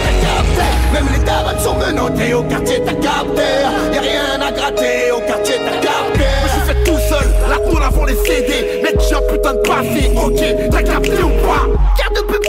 [0.57, 3.49] t'as Même les tabacs sont menottés au quartier t'as capté
[3.93, 5.11] Y'a rien à gratter.
[5.11, 9.15] Au quartier t'as capté Je fait tout seul, la tour avant les CD Mec j'ai
[9.15, 11.80] un putain de passé, ok, t'as capté ou pas?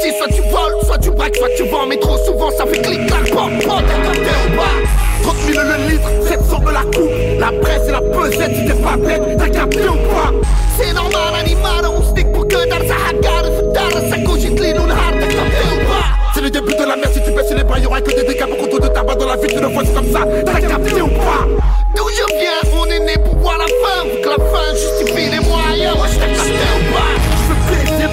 [0.03, 1.87] Soit tu voles, soit tu braques, soit tu vends.
[1.87, 3.83] Mais trop souvent ça fait clic clac pop pop.
[3.87, 4.75] T'as capté ou pas?
[5.23, 7.13] 30 000 le litre, 700 de la coupe.
[7.39, 10.33] La presse et la pesette, si t'es pas bête, t'as capté ou pas?
[10.77, 14.93] C'est normal animal, on stick pour que dans sa Fedara, ça cogite l'île ou le
[14.93, 16.05] hard, t'as capté ou pas?
[16.35, 18.47] C'est le début de la mer, si tu baisses les bras, y'aura que des dégâts
[18.49, 20.21] Beaucoup de tabac dans la vie, tu le vois, comme ça.
[20.45, 21.47] T'as capté ou pas?
[21.95, 24.09] D'où je viens, on est né pour voir la fin.
[24.23, 27.32] Que la fin justifie les moyens, ouais, t'as capté ou pas?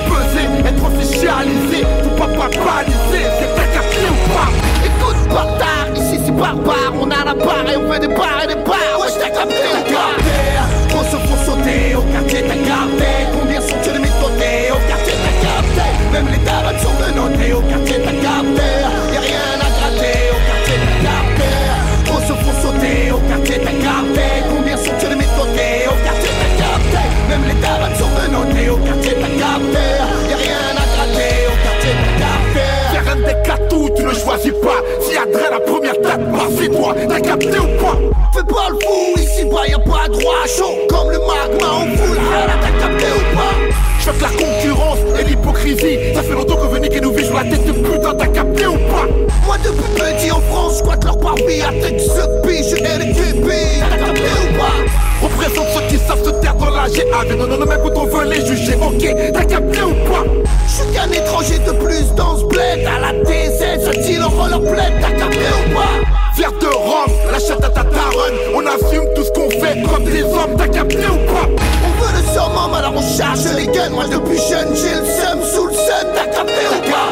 [0.08, 1.86] Peser, être officialisé.
[2.04, 4.50] Faut pas papaliser, c'est t'as capté ou pas.
[4.86, 6.94] Écoute, bâtard, ici c'est barbare.
[7.00, 9.00] On a la barre et on fait des barres et des barres.
[9.00, 10.14] Ouais, t'as capté ou pas
[10.96, 13.12] On se font sauter au quartier, t'as capté.
[13.38, 15.88] Combien sont-ils de mes côtés au quartier, t'as capté.
[16.14, 18.29] Même les tabacs sont menottés au quartier, t'as capté
[38.50, 40.78] pas le fou, ici bas y'a pas droit chaud.
[40.90, 43.56] Comme le magma, on fout la t'as capté ou pas?
[44.00, 47.44] Je que la concurrence et l'hypocrisie Ça fait longtemps que venez qui nous vit la
[47.44, 49.08] tête de putain, t'as capté ou pas?
[49.46, 53.98] Moi depuis petit en France, squatte leur parvis à tête ce biche et les t'as
[53.98, 55.00] capté ou pas?
[55.22, 58.06] Représente ceux qui savent se taire dans la GA Non, non, non, même quand on
[58.06, 60.24] veut les juger, ok, t'as capté ou pas?
[60.68, 62.88] J'suis qu'un étranger de plus dans ce bled.
[62.88, 66.19] À la TZ, ça tire le rollerblade, t'as capté ou pas?
[66.40, 70.56] Fier de lâche à ta taronne On assume tout ce qu'on fait comme des hommes,
[70.58, 71.50] t'as capté ou pas?
[71.84, 75.44] On veut le summum, alors on charge les guns Moi depuis jeune, j'ai le seum
[75.44, 77.12] sous le sun, t'as capté ou pas?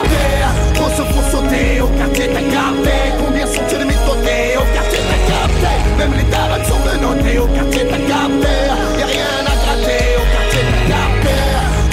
[0.80, 2.96] On se font sauter au quartier, t'as capté.
[3.20, 5.76] Combien sont-ils de méthodés au quartier, t'as capté.
[5.98, 8.56] Même les tarots sont menottés au quartier, t'as capté.
[8.98, 10.08] Y'a rien à gratter.
[10.16, 11.36] Au quartier, t'as capté.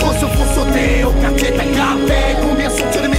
[0.06, 2.14] On se font sauter au quartier, t'as capté.
[2.46, 3.13] Combien sont-ils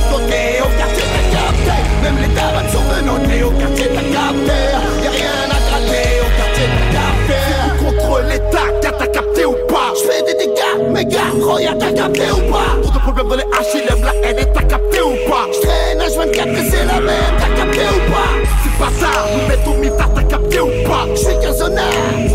[2.06, 4.60] Même les tarots sont menottés au quartier, t'as capté
[5.03, 7.39] Y'a rien à gratter au quartier, t'as capté
[7.80, 8.85] contre l'état, t'as
[9.16, 13.28] capté ou pas J'fais des dégâts, méga, regarde t'as capté ou pas Trop de problèmes
[13.30, 17.34] dans les HLM, la haine t'as capté ou pas J'traîne H24 et c'est la même,
[17.39, 18.30] t'as capté ou pas
[18.63, 21.86] C'est pas ça, nous mettons au mitard, t'as capté ou pas J'suis qu'un zonard,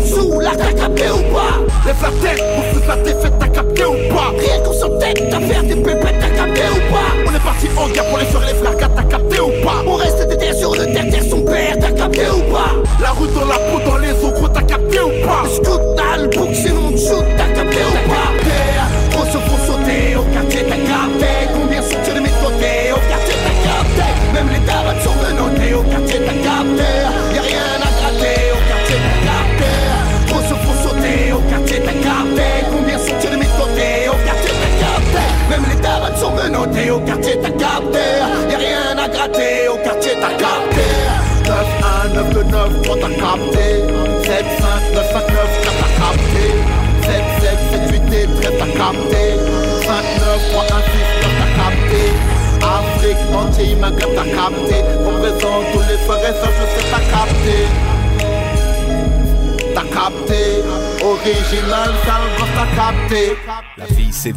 [0.05, 1.53] sous la t'as capté ou pas
[1.85, 5.39] Lève la tête, on fout la défaite, t'as capté ou pas Rien qu'on s'entête, t'as
[5.39, 8.41] fait des pépettes, t'as capté ou pas On est parti en guerre pour les faire
[8.41, 11.91] les frères, t'as capté ou pas On reste déterre sur le terre, son père, t'as
[11.91, 14.40] capté ou pas La route dans la peau, dans les os,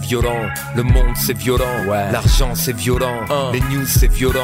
[0.06, 0.46] violent,
[0.76, 1.64] le monde c'est violent,
[2.12, 3.20] l'argent c'est violent,
[3.52, 4.40] les news c'est violent,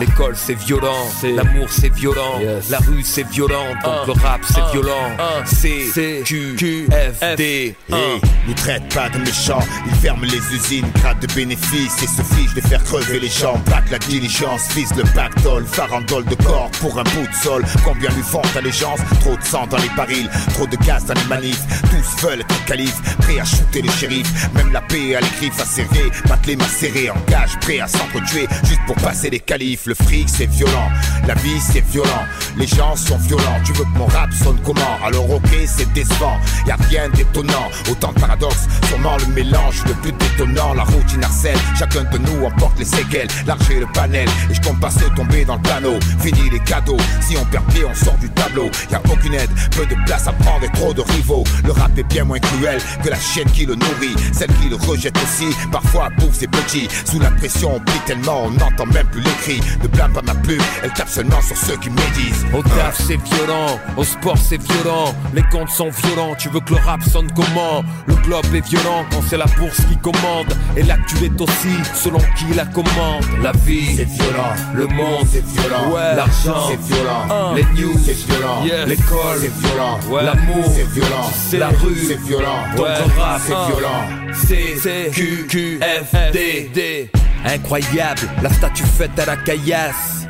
[0.00, 2.40] l'école c'est violent, l'amour c'est violent,
[2.70, 5.10] la rue c'est violent, donc le rap c'est violent.
[5.44, 7.74] C Q Q F D.
[7.90, 12.02] Hey, nous traite pas de méchants, ils ferment les usines, grattent de bénéfices.
[12.02, 13.58] Et se fichent de faire crever les gens.
[13.70, 17.64] Back la diligence, vise le pactole, farandole de corps pour un bout de sol.
[17.84, 21.24] Combien lui font allégeance Trop de sang dans les barils, trop de gaz dans les
[21.24, 21.62] manifs.
[21.90, 24.26] Tous veulent être calife, prêts à shooter le shérif.
[24.54, 28.80] Même la paix à les griffes acérées, battre les macérés, engage, prêt à s'entretuer juste
[28.86, 29.86] pour passer les qualifs.
[29.86, 30.88] Le fric c'est violent,
[31.26, 32.24] la vie c'est violent,
[32.56, 33.60] les gens sont violents.
[33.64, 34.98] Tu veux que mon rap sonne comment?
[35.04, 37.68] Alors ok, c'est décevant, y a rien d'étonnant.
[37.90, 40.74] Autant de paradoxes, sûrement le mélange, le plus détonnant.
[40.74, 43.28] La routine harcèle, chacun de nous emporte les séquelles.
[43.46, 45.98] Larger le panel, et je compte pas se tomber dans le panneau.
[46.20, 48.70] Fini les cadeaux, si on perd pied, on sort du tableau.
[48.90, 51.44] Y a aucune aide, peu de place à prendre et trop de rivaux.
[51.64, 54.76] Le rap est bien moins cruel que la chienne qui le nourrit, celle qui le
[54.94, 55.54] rejette aussi.
[55.72, 59.30] Parfois bouffe ses petits, sous la pression on plie tellement, on n'entend même plus les
[59.42, 59.60] cris.
[59.82, 62.44] Ne blâme pas ma pub, elle tape seulement sur ceux qui médisent.
[62.52, 66.74] Au taf c'est violent, au sport c'est violent, les comptes sont violents, tu veux que
[66.74, 67.84] le rap sonne comment?
[68.06, 72.18] Le globe est violent quand c'est la bourse qui commande, et l'actu est aussi selon
[72.36, 73.24] qui la commande.
[73.42, 76.16] La vie c'est violent, le monde c'est violent, ouais.
[76.16, 78.86] l'argent c'est violent, les news c'est violent, yes.
[78.86, 80.22] l'école c'est violent, ouais.
[80.24, 82.94] l'amour c'est violent, la rue c'est violent, donc ouais.
[82.98, 84.23] le rap c'est violent.
[84.34, 87.10] C C Q Q F D D
[87.44, 90.23] Incroyable, la statue faite à la caillasse.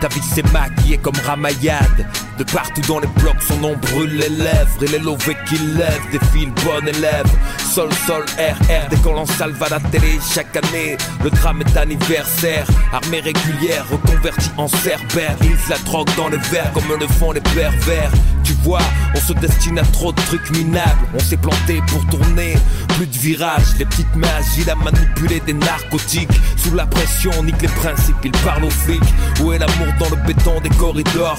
[0.00, 2.06] Ta vie s'est maquillée comme Ramayad.
[2.38, 4.82] De partout dans les blocs, son nom brûle les lèvres.
[4.82, 7.26] Et les lovés qui lèvent défilent bon élève.
[7.58, 10.96] Sol, sol, R, R, dès qu'on lance salve à la télé chaque année.
[11.24, 12.66] Le drame est anniversaire.
[12.92, 15.36] Armée régulière, reconvertie en cerbère.
[15.42, 18.12] Ils la drogue dans les verres comme le font les pervers.
[18.44, 18.82] Tu vois,
[19.14, 21.06] on se destine à trop de trucs minables.
[21.14, 22.54] On s'est planté pour tourner,
[22.96, 23.76] plus de virages.
[23.78, 26.30] Les petites mains agiles à manipuler des narcotiques.
[26.56, 29.02] Sous la pression, on nique les principes, ils parlent aux flics.
[29.40, 31.38] Où est l'amour dans le béton des corridors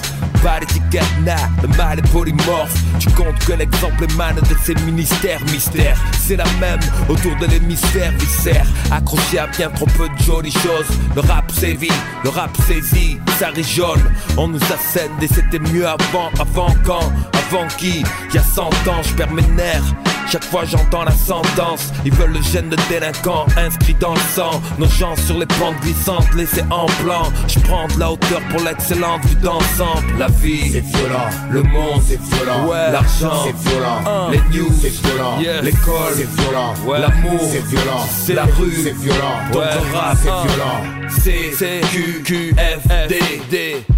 [1.62, 2.74] Le mal est polymorphe.
[3.00, 6.00] Tu comptes que l'exemple émane de ces ministères mystères.
[6.20, 6.80] C'est la même
[7.10, 8.66] autour de l'hémisphère viscère.
[8.92, 10.88] Accroché à bien trop peu de jolies choses.
[11.16, 11.92] Le rap sévit,
[12.24, 14.00] le rap saisit, ça rigole.
[14.38, 18.04] On nous assène et c'était mieux avant, avant quand, avant qui?
[18.34, 19.94] Y a 100 ans, je perds mes nerfs.
[20.30, 24.62] Chaque fois j'entends la sentence Ils veulent le gène de délinquant inscrit dans le sang
[24.78, 28.62] Nos gens sur les pentes glissantes laissés en plan Je prends de la hauteur pour
[28.62, 31.30] l'excellente vue d'ensemble La vie c'est violent.
[31.50, 32.68] Le monde c'est violent.
[32.68, 32.92] Ouais.
[32.92, 34.30] L'argent c'est violent.
[34.32, 35.40] Les news c'est violent.
[35.64, 36.74] L'école c'est violent.
[36.86, 37.00] Ouais.
[37.00, 38.06] L'amour c'est violent.
[38.10, 39.40] C'est la rue c'est violent.
[39.54, 39.66] Ouais.
[39.94, 41.10] rap c'est violent.
[41.10, 43.20] C C Q Q F D
[43.50, 43.97] D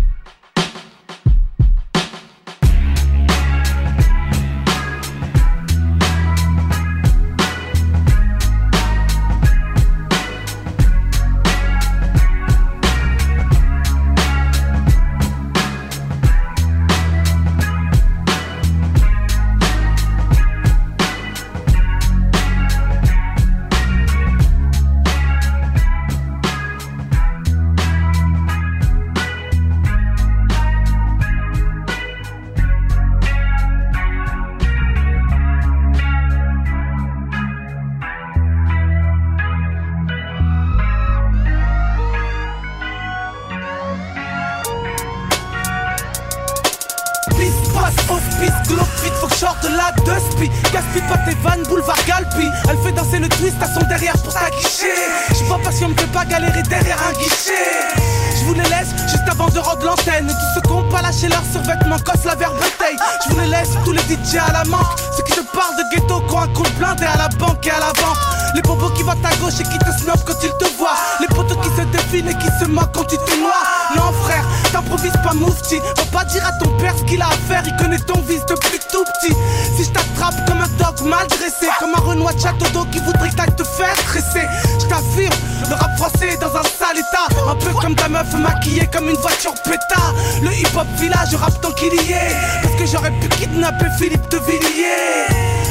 [90.41, 92.36] Le hip hop village, rappe tant qu'il y est.
[92.62, 95.28] Parce que j'aurais pu kidnapper Philippe de Villiers.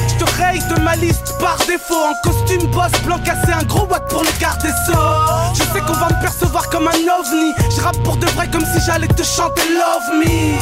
[0.09, 1.95] Je te raye de ma liste par défaut.
[1.95, 5.95] En costume boss blanc cassé, un gros watt pour le garder sceaux Je sais qu'on
[5.95, 7.53] va me percevoir comme un ovni.
[7.75, 10.59] Je rappe pour de vrai comme si j'allais te chanter Love Me.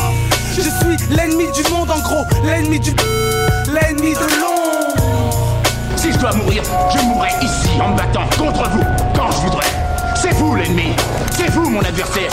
[0.56, 2.24] Je suis l'ennemi du monde en gros.
[2.44, 2.94] L'ennemi du...
[3.72, 5.62] L'ennemi de l'ombre.
[5.96, 6.62] Si je dois mourir,
[6.94, 9.66] je mourrai ici en me battant contre vous quand je voudrais
[10.16, 10.92] c'est vous l'ennemi.
[11.30, 12.30] C'est vous mon adversaire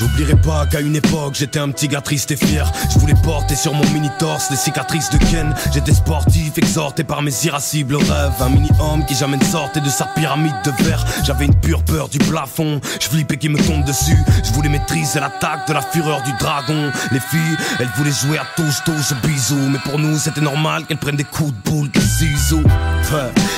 [0.00, 2.72] J'oublierai pas qu'à une époque j'étais un petit gars triste et fier.
[2.90, 5.54] Je voulais porter sur mon mini-torse les cicatrices de Ken.
[5.74, 8.32] J'étais sportif, exhorté par mes irascibles rêves.
[8.40, 11.04] Un mini-homme qui jamais ne sortait de sa pyramide de verre.
[11.22, 14.16] J'avais une pure peur du plafond, je flippais qu'il me tombe dessus.
[14.42, 16.90] Je voulais maîtriser l'attaque de la fureur du dragon.
[17.12, 19.68] Les filles, elles voulaient jouer à touche touche bisous.
[19.68, 22.64] Mais pour nous c'était normal qu'elles prennent des coups de boule de ciseaux.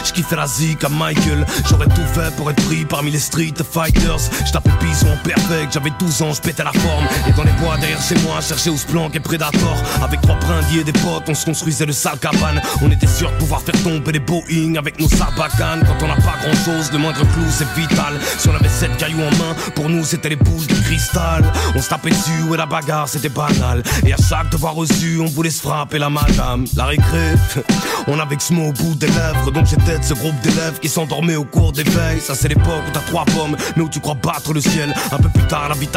[0.05, 1.47] Je kiffais la zik à Michael.
[1.69, 4.19] J'aurais tout fait pour être pris parmi les street fighters.
[4.45, 7.07] Je tapais bison perfect, j'avais 12 ans je pétais la forme.
[7.29, 10.85] Et dans les bois derrière chez moi, chercher Splank et Predator Avec trois brindilles et
[10.85, 14.13] des potes, on se construisait le sale cabane On était sûr de pouvoir faire tomber
[14.13, 15.85] les Boeing avec nos sabacanes.
[15.87, 18.15] Quand on n'a pas grand chose, le moindre clou c'est vital.
[18.39, 21.45] Si on avait sept cailloux en main, pour nous c'était les boules de cristal.
[21.75, 23.83] On se tapait dessus et la bagarre c'était banal.
[24.07, 26.65] Et à chaque devoir reçu, on voulait se frapper la madame.
[26.77, 27.33] La récré,
[28.07, 29.51] on avait que ce mot au bout des lèvres.
[29.51, 32.21] Donc j'étais de ce groupe d'élèves qui s'endormaient au cours des veilles.
[32.21, 34.95] Ça c'est l'époque où t'as trois pommes, mais où tu crois battre le ciel.
[35.11, 35.89] Un peu plus tard, la vie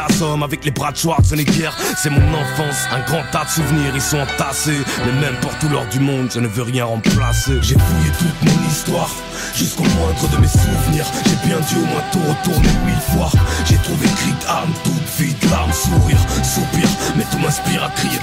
[0.44, 1.70] avec les bras de Schwarzenegger.
[1.98, 4.82] C'est mon enfance, un grand tas de souvenirs, ils sont entassés.
[5.06, 7.54] Mais même pour tout l'or du monde, je ne veux rien remplacer.
[7.62, 9.10] J'ai fouillé toute mon histoire,
[9.54, 11.06] jusqu'au moindre de mes souvenirs.
[11.26, 13.30] J'ai bien dû au moins tout retourner mille fois.
[13.66, 16.88] J'ai trouvé cri d'armes, toute vide, larmes, sourire, soupir.
[17.16, 18.20] Mais tout m'inspire à crier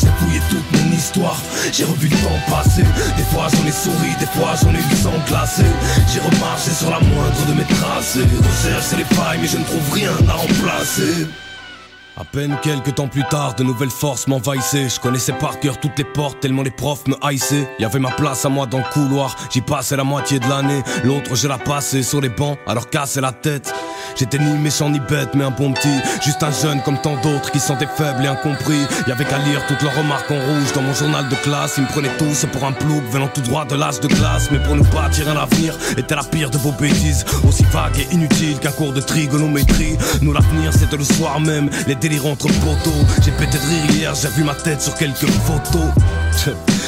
[0.00, 1.40] J'ai fouillé toute mon histoire,
[1.72, 2.82] j'ai revu le temps passer.
[3.16, 5.64] Des fois j'en ai souri, des fois j'en ai sang glacé.
[6.12, 8.20] J'ai remarché sur la moindre de mes tracés.
[8.20, 11.26] Recherche les failles, mais je ne trouve rien à remplacer.
[12.18, 14.88] À peine quelques temps plus tard, de nouvelles forces m'envahissaient.
[14.88, 17.68] Je connaissais par cœur toutes les portes, tellement les profs me haïssaient.
[17.78, 20.82] Y avait ma place à moi dans le couloir, j'y passais la moitié de l'année.
[21.04, 23.70] L'autre, je la passais sur les bancs, alors casser la tête.
[24.18, 26.00] J'étais ni méchant ni bête, mais un bon petit.
[26.24, 28.86] Juste un jeune comme tant d'autres qui sentaient faibles et incompris.
[29.06, 31.74] Y avait qu'à lire toutes leurs remarques en rouge dans mon journal de classe.
[31.76, 34.50] Ils me prenaient tous pour un plouc venant tout droit de l'âge de classe.
[34.50, 37.26] Mais pour nous bâtir un avenir, était la pire de vos bêtises.
[37.46, 39.98] Aussi vague et inutile qu'un cours de trigonométrie.
[40.22, 41.68] Nous, l'avenir, c'était le soir même.
[41.86, 43.04] Les délires entre poteaux.
[43.24, 45.90] J'ai pété de rire hier, j'ai vu ma tête sur quelques photos.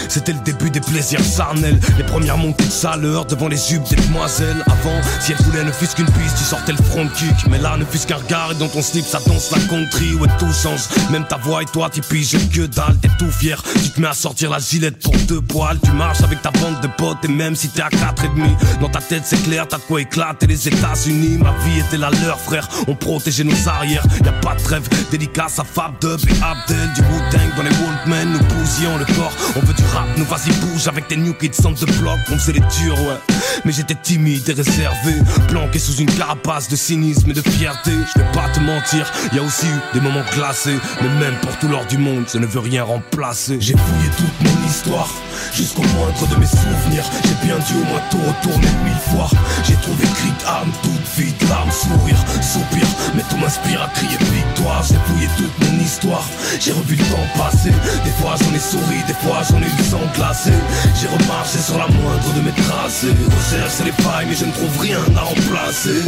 [0.09, 1.79] C'était le début des plaisirs charnels.
[1.97, 4.63] Les premières montées de saleur devant les jupes des demoiselles.
[4.67, 7.77] Avant, si elle voulait ne fût qu'une piste, tu sortais le front kick Mais là,
[7.77, 8.53] ne fût qu'un regard.
[8.53, 10.81] Et dans ton slip, ça danse la country Ouais, tout change,
[11.11, 12.97] même ta voix et toi, tu piges que dalle.
[13.01, 15.79] T'es tout fier, tu te mets à sortir la gilette pour deux poils.
[15.83, 17.25] Tu marches avec ta bande de potes.
[17.25, 19.83] Et même si t'es à quatre et demi Dans ta tête, c'est clair, t'as de
[19.83, 20.47] quoi éclater.
[20.47, 24.05] Les États-Unis Ma vie était la leur, frère, on protégeait nos arrières.
[24.25, 26.93] Y a pas de trêve, dédicace à Fab Dub et Abdel.
[26.95, 27.19] Du wu
[27.57, 31.09] dans les Walkmen, nous bousillions le corps On veut du rap, nous vas-y bouge avec
[31.09, 32.19] tes new kids centre de bloc.
[32.31, 33.19] On faisait les durs, ouais.
[33.65, 35.15] Mais j'étais timide et réservé,
[35.49, 37.93] planqué sous une carapace de cynisme et de fierté.
[38.15, 40.79] Je vais pas te mentir, y a aussi eu des moments glacés.
[41.01, 43.59] Mais même pour tout l'or du monde, je ne veux rien remplacer.
[43.61, 45.09] J'ai fouillé toute mon histoire,
[45.53, 47.05] jusqu'au moindre de mes souvenirs.
[47.25, 49.29] J'ai bien dû au moins tout retourner mille fois.
[49.65, 52.87] J'ai trouvé cri d'âme, toute vide, larmes, sourire, soupir.
[53.15, 54.85] Mais tout m'inspire à crier victoire.
[54.89, 56.25] J'ai fouillé toute mon histoire,
[56.61, 57.71] j'ai revu le temps passer.
[58.05, 60.53] Des fois j'en ai souri, des fois j'en ai sang glacé.
[61.01, 63.09] J'ai remarché sur la moindre de mes tracés.
[63.09, 66.03] Recherche les failles, mais je ne trouve rien à remplacer.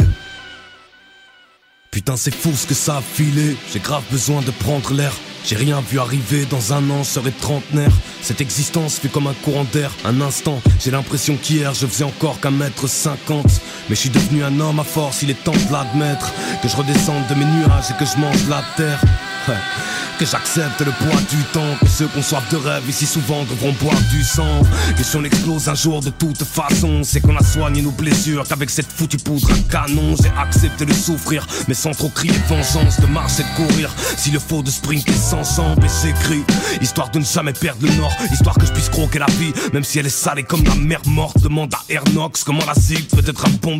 [1.91, 5.11] Putain c'est fou ce que ça a filé J'ai grave besoin de prendre l'air
[5.43, 7.91] J'ai rien vu arriver dans un an je serai trentenaire
[8.21, 12.39] Cette existence fait comme un courant d'air Un instant j'ai l'impression qu'hier je faisais encore
[12.39, 13.59] qu'un mètre cinquante
[13.89, 16.77] Mais je suis devenu un homme à force il est temps de l'admettre Que je
[16.77, 19.01] redescende de mes nuages et que je mange la terre.
[20.19, 23.73] Que j'accepte le poids du temps Que ceux qu'on soif de rêve ici souvent devront
[23.81, 24.61] boire du sang.
[24.95, 28.43] Que si on explose un jour de toute façon C'est qu'on a soigné nos blessures
[28.47, 32.99] Qu'avec cette foutue poudre à canon J'ai accepté de souffrir Mais sans trop crier vengeance
[32.99, 33.89] De marcher, de courir.
[34.17, 36.43] S'il le faut de sprinter sans jambes Et j'écris
[36.81, 39.83] Histoire de ne jamais perdre le nord Histoire que je puisse croquer la vie Même
[39.83, 41.39] si elle est salée comme la mer morte.
[41.41, 43.79] Demande à Ernox comment la zig peut être un bon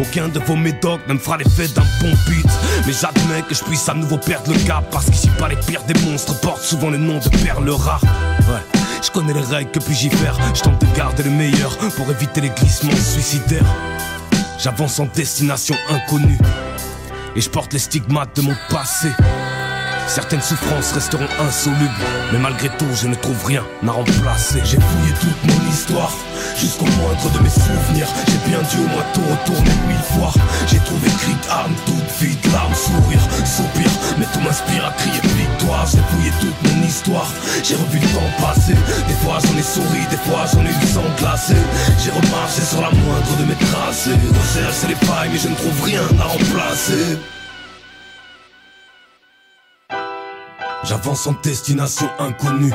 [0.00, 2.46] Aucun de vos médocs ne me fera l'effet d'un bon beat
[2.86, 5.84] Mais j'admets que je puisse à nouveau perdre le cap parce qu'ici pas les pires
[5.84, 8.02] des monstres portent souvent le nom de perles rares.
[8.40, 10.36] Ouais, je connais les règles que puis-je y faire?
[10.54, 13.74] Je tente de garder le meilleur pour éviter les glissements suicidaires.
[14.58, 16.38] J'avance en destination inconnue
[17.34, 19.08] et je porte les stigmates de mon passé.
[20.06, 21.90] Certaines souffrances resteront insolubles,
[22.32, 24.60] mais malgré tout, je ne trouve rien à remplacer.
[24.64, 26.12] J'ai fouillé toute mon histoire,
[26.56, 28.08] jusqu'au moindre de mes souvenirs.
[28.28, 30.32] J'ai bien dû au moins tout retourner mille fois.
[30.66, 35.86] J'ai trouvé cri d'armes, toute vide, larmes, sourire, soupir, mais tout m'inspire à crier victoire.
[35.86, 37.30] J'ai fouillé toute mon histoire,
[37.62, 38.74] j'ai revu le temps passer.
[39.08, 41.56] Des fois j'en ai souri, des fois j'en ai eu le sang glacé.
[42.02, 44.10] J'ai remarché sur la moindre de mes tracés.
[44.12, 47.18] Recherche les failles, mais je ne trouve rien à remplacer.
[50.84, 52.72] J'avance en destination inconnue.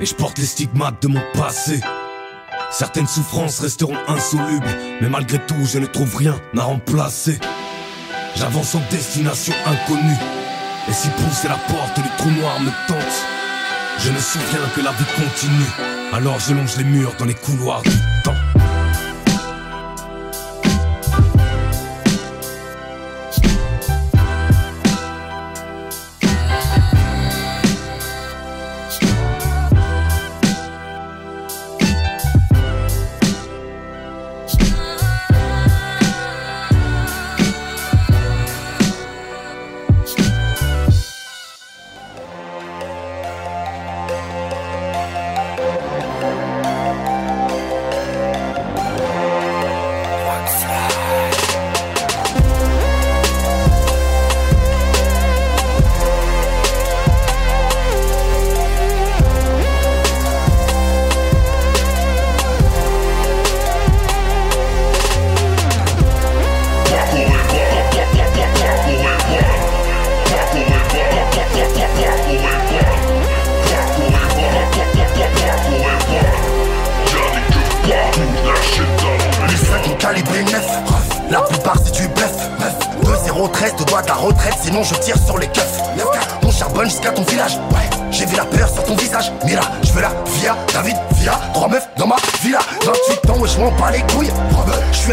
[0.00, 1.80] Et je porte les stigmates de mon passé.
[2.70, 4.66] Certaines souffrances resteront insolubles.
[5.00, 7.38] Mais malgré tout je ne trouve rien à remplacer.
[8.36, 10.18] J'avance en destination inconnue.
[10.88, 13.24] Et si pousser la porte du trou noir me tente
[13.98, 16.12] Je me souviens que la vie continue.
[16.12, 17.82] Alors je longe les murs dans les couloirs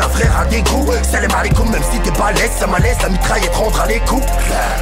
[0.09, 3.87] frère à dégoût Salam alaikum même si t'es balèze Ça malaise la mitraillette rentre à
[3.87, 4.25] les coups.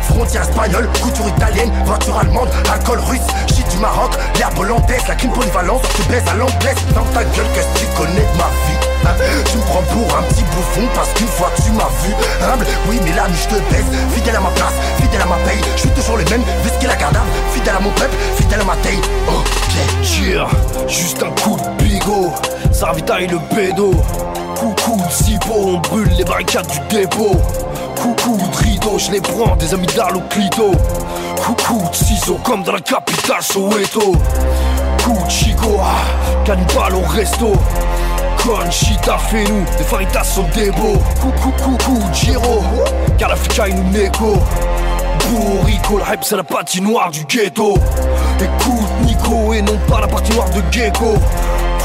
[0.04, 3.22] Frontière espagnole, couture italienne Voiture allemande, alcool russe
[3.54, 6.76] Shit du Maroc, l'herbe hollandaise La crime polyvalence, tu baises à l'anglaise.
[6.96, 8.88] Dans ta gueule qu'est-ce que tu connais de ma vie?
[9.04, 9.16] Hein,
[9.50, 12.14] Tu me prends pour un petit bouffon parce qu'une fois tu m'as vu
[12.54, 15.60] Humble, oui mais là je te baisse Fidèle à ma place, fidèle à ma paye.
[15.76, 17.18] Je suis toujours les mêmes, visqué la garde
[17.54, 19.00] Fidèle à mon peuple, fidèle à ma taille.
[19.28, 20.04] Ok.
[20.04, 20.48] Tire,
[20.88, 22.32] juste un coup de bigot,
[22.72, 23.92] ça ravitaille le bédo.
[24.62, 27.36] Coucou cipo, on brûle les barricades du dépôt.
[28.00, 30.72] Coucou de rideau, je les prends des amygdales au clito.
[31.44, 34.12] Coucou ciseaux, comme dans la capitale Soweto.
[35.04, 35.80] Coup chico,
[36.46, 37.54] cannibale au resto.
[38.38, 41.02] Conchita fait nous, des faritas sont des beaux.
[41.20, 42.62] Coucou, coucou, Giro,
[43.18, 44.38] car la fika nous négo.
[45.32, 47.76] Bourrico, le hype c'est la patinoire du ghetto
[48.40, 51.16] Écoute Nico et non pas la patinoire de Gecko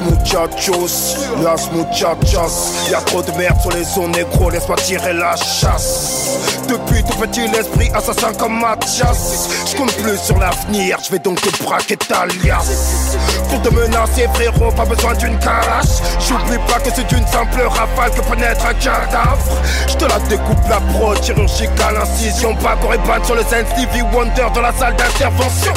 [0.00, 2.88] machos, las muchachas.
[2.90, 6.38] Y'a trop de merde sur les zones négro, laisse-moi tirer la chasse.
[6.68, 9.48] Depuis tout petit, l'esprit assassin comme Mathias.
[9.70, 13.16] Je compte plus sur l'avenir, je vais donc te braquer ta liasse.
[13.48, 16.00] Pour te menacer, frérot, pas besoin d'une carache.
[16.20, 19.58] J'oublie pas que c'est d'une simple rafale que pénètre un cadavre.
[19.88, 22.54] Je te la découpe la pro, chirurgicale, incision.
[22.56, 25.72] Pas ban sur le scène Stevie Wonder dans la salle d'intervention.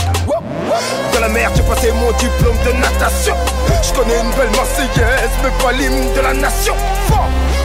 [1.13, 3.35] Dans la mer, j'ai passé mon diplôme de natation.
[3.81, 6.75] Je connais une belle Marseillaise, mais pas l'hymne de la nation.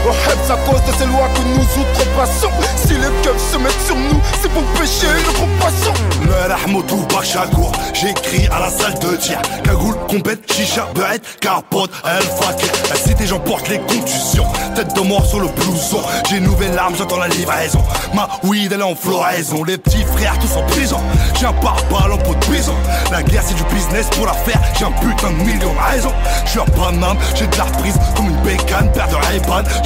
[0.07, 2.51] On à cause de ces lois que nous outrepassons.
[2.77, 5.93] Si les keufs se mettent sur nous, c'est pour pécher le gros poisson.
[6.23, 9.41] Merahmoudou Bachakour, j'écris à la salle de tir.
[9.63, 12.73] Cagoule, compète, chicha, beurette, capote, elle fakir.
[12.89, 14.47] La cité, j'emporte les contusions.
[14.75, 16.01] Tête de mort sur le blouson.
[16.29, 17.83] J'ai une nouvelle arme, j'entends la livraison.
[18.15, 19.65] Ma weed, elle est en floraison.
[19.65, 21.01] Les petits frères, tous en prison.
[21.39, 22.75] J'ai un pare-balles en de prison.
[23.13, 24.61] La guerre, c'est du business pour la faire.
[24.79, 26.13] J'ai un putain de million de raisons.
[26.47, 29.41] J'suis un Paname, j'ai de la reprise comme une bécane, père de ray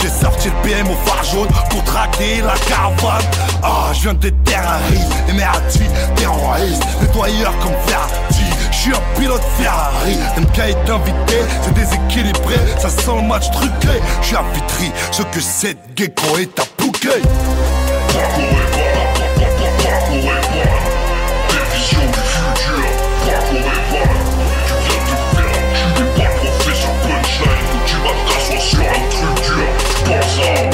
[0.04, 3.24] j'ai sorti le BM au phare jaune pour traquer la caravane.
[3.62, 5.80] Ah, je viens de terrariser, et merdi,
[6.16, 8.12] terroriste, nettoyeur comme Ferrari.
[8.70, 13.98] Je suis un pilote Ferrari, MK est invité, c'est déséquilibré, ça sent le match truqué.
[14.20, 17.22] Je suis à Vitry, ce que cette gecko est à Pouquet.
[30.04, 30.73] Sports Zone.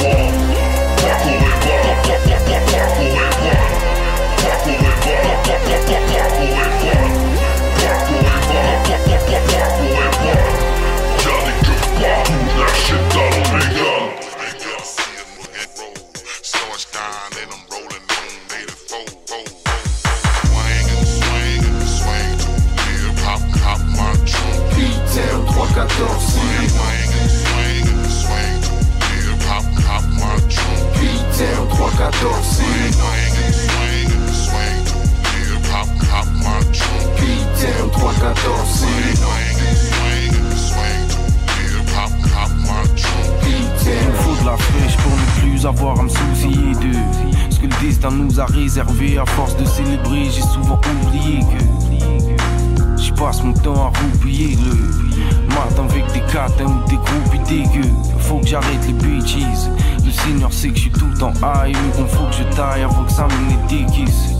[48.21, 50.25] nous a réservé à force de célébrer.
[50.25, 56.65] J'ai souvent oublié que je passe mon temps à roupiller le matin avec des catins
[56.65, 57.91] ou des groupes dégueux.
[58.19, 59.67] Faut que j'arrête les bitches.
[60.05, 63.03] Le Seigneur sait que je suis tout en high, mais faut que je taille avant
[63.03, 64.35] que ça me déguise.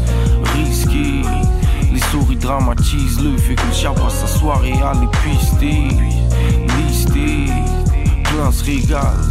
[0.55, 1.21] Risqué.
[1.91, 5.87] Les souris dramatisent le fait que le chat passe sa soirée à les pister,
[8.23, 9.30] plein se régale.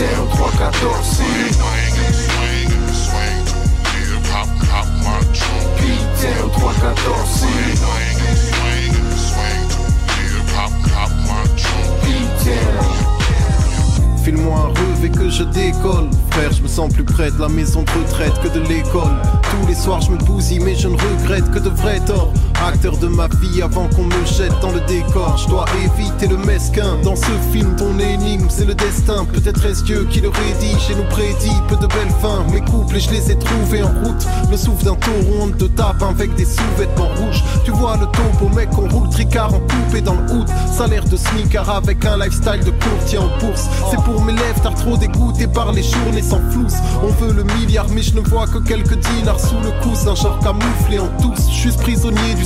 [0.00, 1.20] 0314
[14.24, 16.08] File-moi un rêve et que je décolle
[17.60, 19.16] maison de retraite que de l'école.
[19.42, 22.32] Tous les soirs je me bousille mais je ne regrette que de vrais torts.
[22.66, 25.36] Acteur de ma vie avant qu'on me jette dans le décor.
[25.38, 26.96] Je dois éviter le mesquin.
[27.02, 29.24] Dans ce film, ton énigme, c'est le destin.
[29.24, 32.44] Peut-être est-ce Dieu qui le rédige et nous prédit peu de belles fins.
[32.52, 34.26] Mes couples, je les ai trouvés en route.
[34.50, 37.42] Le souffle d'un taureau, on te tape avec des sous-vêtements rouges.
[37.64, 40.48] Tu vois le topo, mec, on roule tricard en coupé dans le hood.
[40.70, 43.68] Salaire de sneaker avec un lifestyle de courtier en bourse.
[43.90, 46.40] C'est pour mes lèvres, t'as trop dégoûté par les journées sans.
[47.02, 50.38] On veut le milliard, mais je ne vois que quelques dinars sous le coussin, genre
[50.40, 51.50] camouflé en tous.
[51.50, 52.44] Je prisonnier du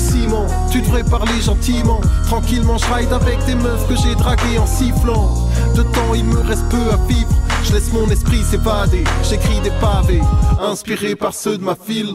[0.70, 2.01] tu devrais parler gentiment.
[2.27, 5.49] Tranquillement, je ride avec des meufs que j'ai draguées en sifflant.
[5.75, 7.29] De temps, il me reste peu à vivre.
[7.64, 9.05] Je laisse mon esprit s'évader.
[9.29, 10.22] J'écris des pavés,
[10.61, 12.14] inspirés par ceux de ma file.